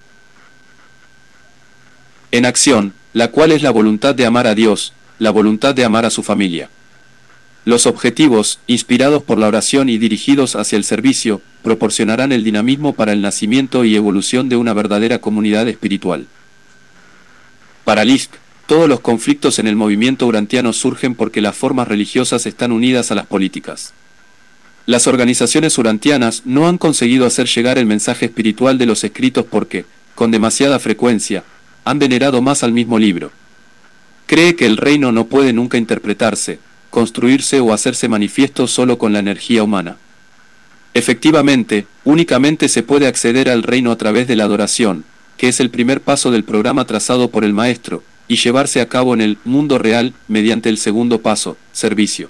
[2.32, 6.06] en acción, la cual es la voluntad de amar a Dios, la voluntad de amar
[6.06, 6.70] a su familia.
[7.64, 13.14] Los objetivos, inspirados por la oración y dirigidos hacia el servicio, proporcionarán el dinamismo para
[13.14, 16.26] el nacimiento y evolución de una verdadera comunidad espiritual.
[17.86, 18.32] Para Lisk,
[18.66, 23.16] todos los conflictos en el movimiento urantiano surgen porque las formas religiosas están unidas a
[23.16, 23.94] las políticas.
[24.88, 29.86] Las organizaciones urantianas no han conseguido hacer llegar el mensaje espiritual de los escritos porque,
[30.16, 31.44] con demasiada frecuencia,
[31.86, 33.32] han venerado más al mismo libro.
[34.26, 36.60] Cree que el reino no puede nunca interpretarse,
[36.92, 39.98] construirse o hacerse manifiesto solo con la energía humana.
[40.94, 45.06] Efectivamente, únicamente se puede acceder al reino a través de la adoración,
[45.38, 49.14] que es el primer paso del programa trazado por el Maestro, y llevarse a cabo
[49.14, 52.30] en el mundo real mediante el segundo paso, servicio.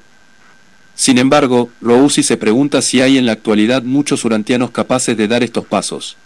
[0.95, 5.43] Sin embargo, Rousi se pregunta si hay en la actualidad muchos urantianos capaces de dar
[5.43, 6.17] estos pasos.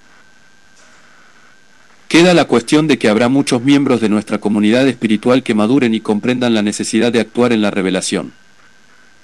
[2.16, 6.00] Queda la cuestión de que habrá muchos miembros de nuestra comunidad espiritual que maduren y
[6.00, 8.32] comprendan la necesidad de actuar en la revelación.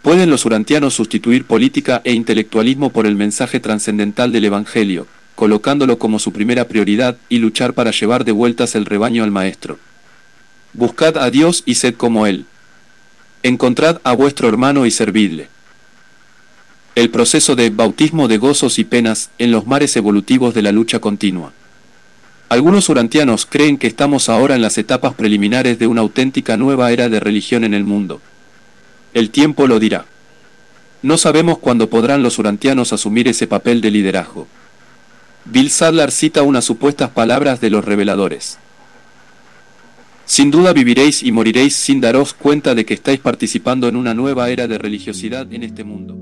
[0.01, 6.19] ¿Pueden los urantianos sustituir política e intelectualismo por el mensaje trascendental del Evangelio, colocándolo como
[6.19, 9.79] su primera prioridad y luchar para llevar de vueltas el rebaño al Maestro?
[10.73, 12.43] Buscad a Dios y sed como Él.
[13.41, 15.47] Encontrad a vuestro hermano y servidle.
[16.95, 20.99] El proceso de bautismo de gozos y penas en los mares evolutivos de la lucha
[20.99, 21.53] continua.
[22.51, 27.07] Algunos urantianos creen que estamos ahora en las etapas preliminares de una auténtica nueva era
[27.07, 28.19] de religión en el mundo.
[29.13, 30.03] El tiempo lo dirá.
[31.01, 34.49] No sabemos cuándo podrán los urantianos asumir ese papel de liderazgo.
[35.45, 38.57] Bill Sadler cita unas supuestas palabras de los reveladores.
[40.25, 44.49] Sin duda viviréis y moriréis sin daros cuenta de que estáis participando en una nueva
[44.49, 46.17] era de religiosidad en este mundo.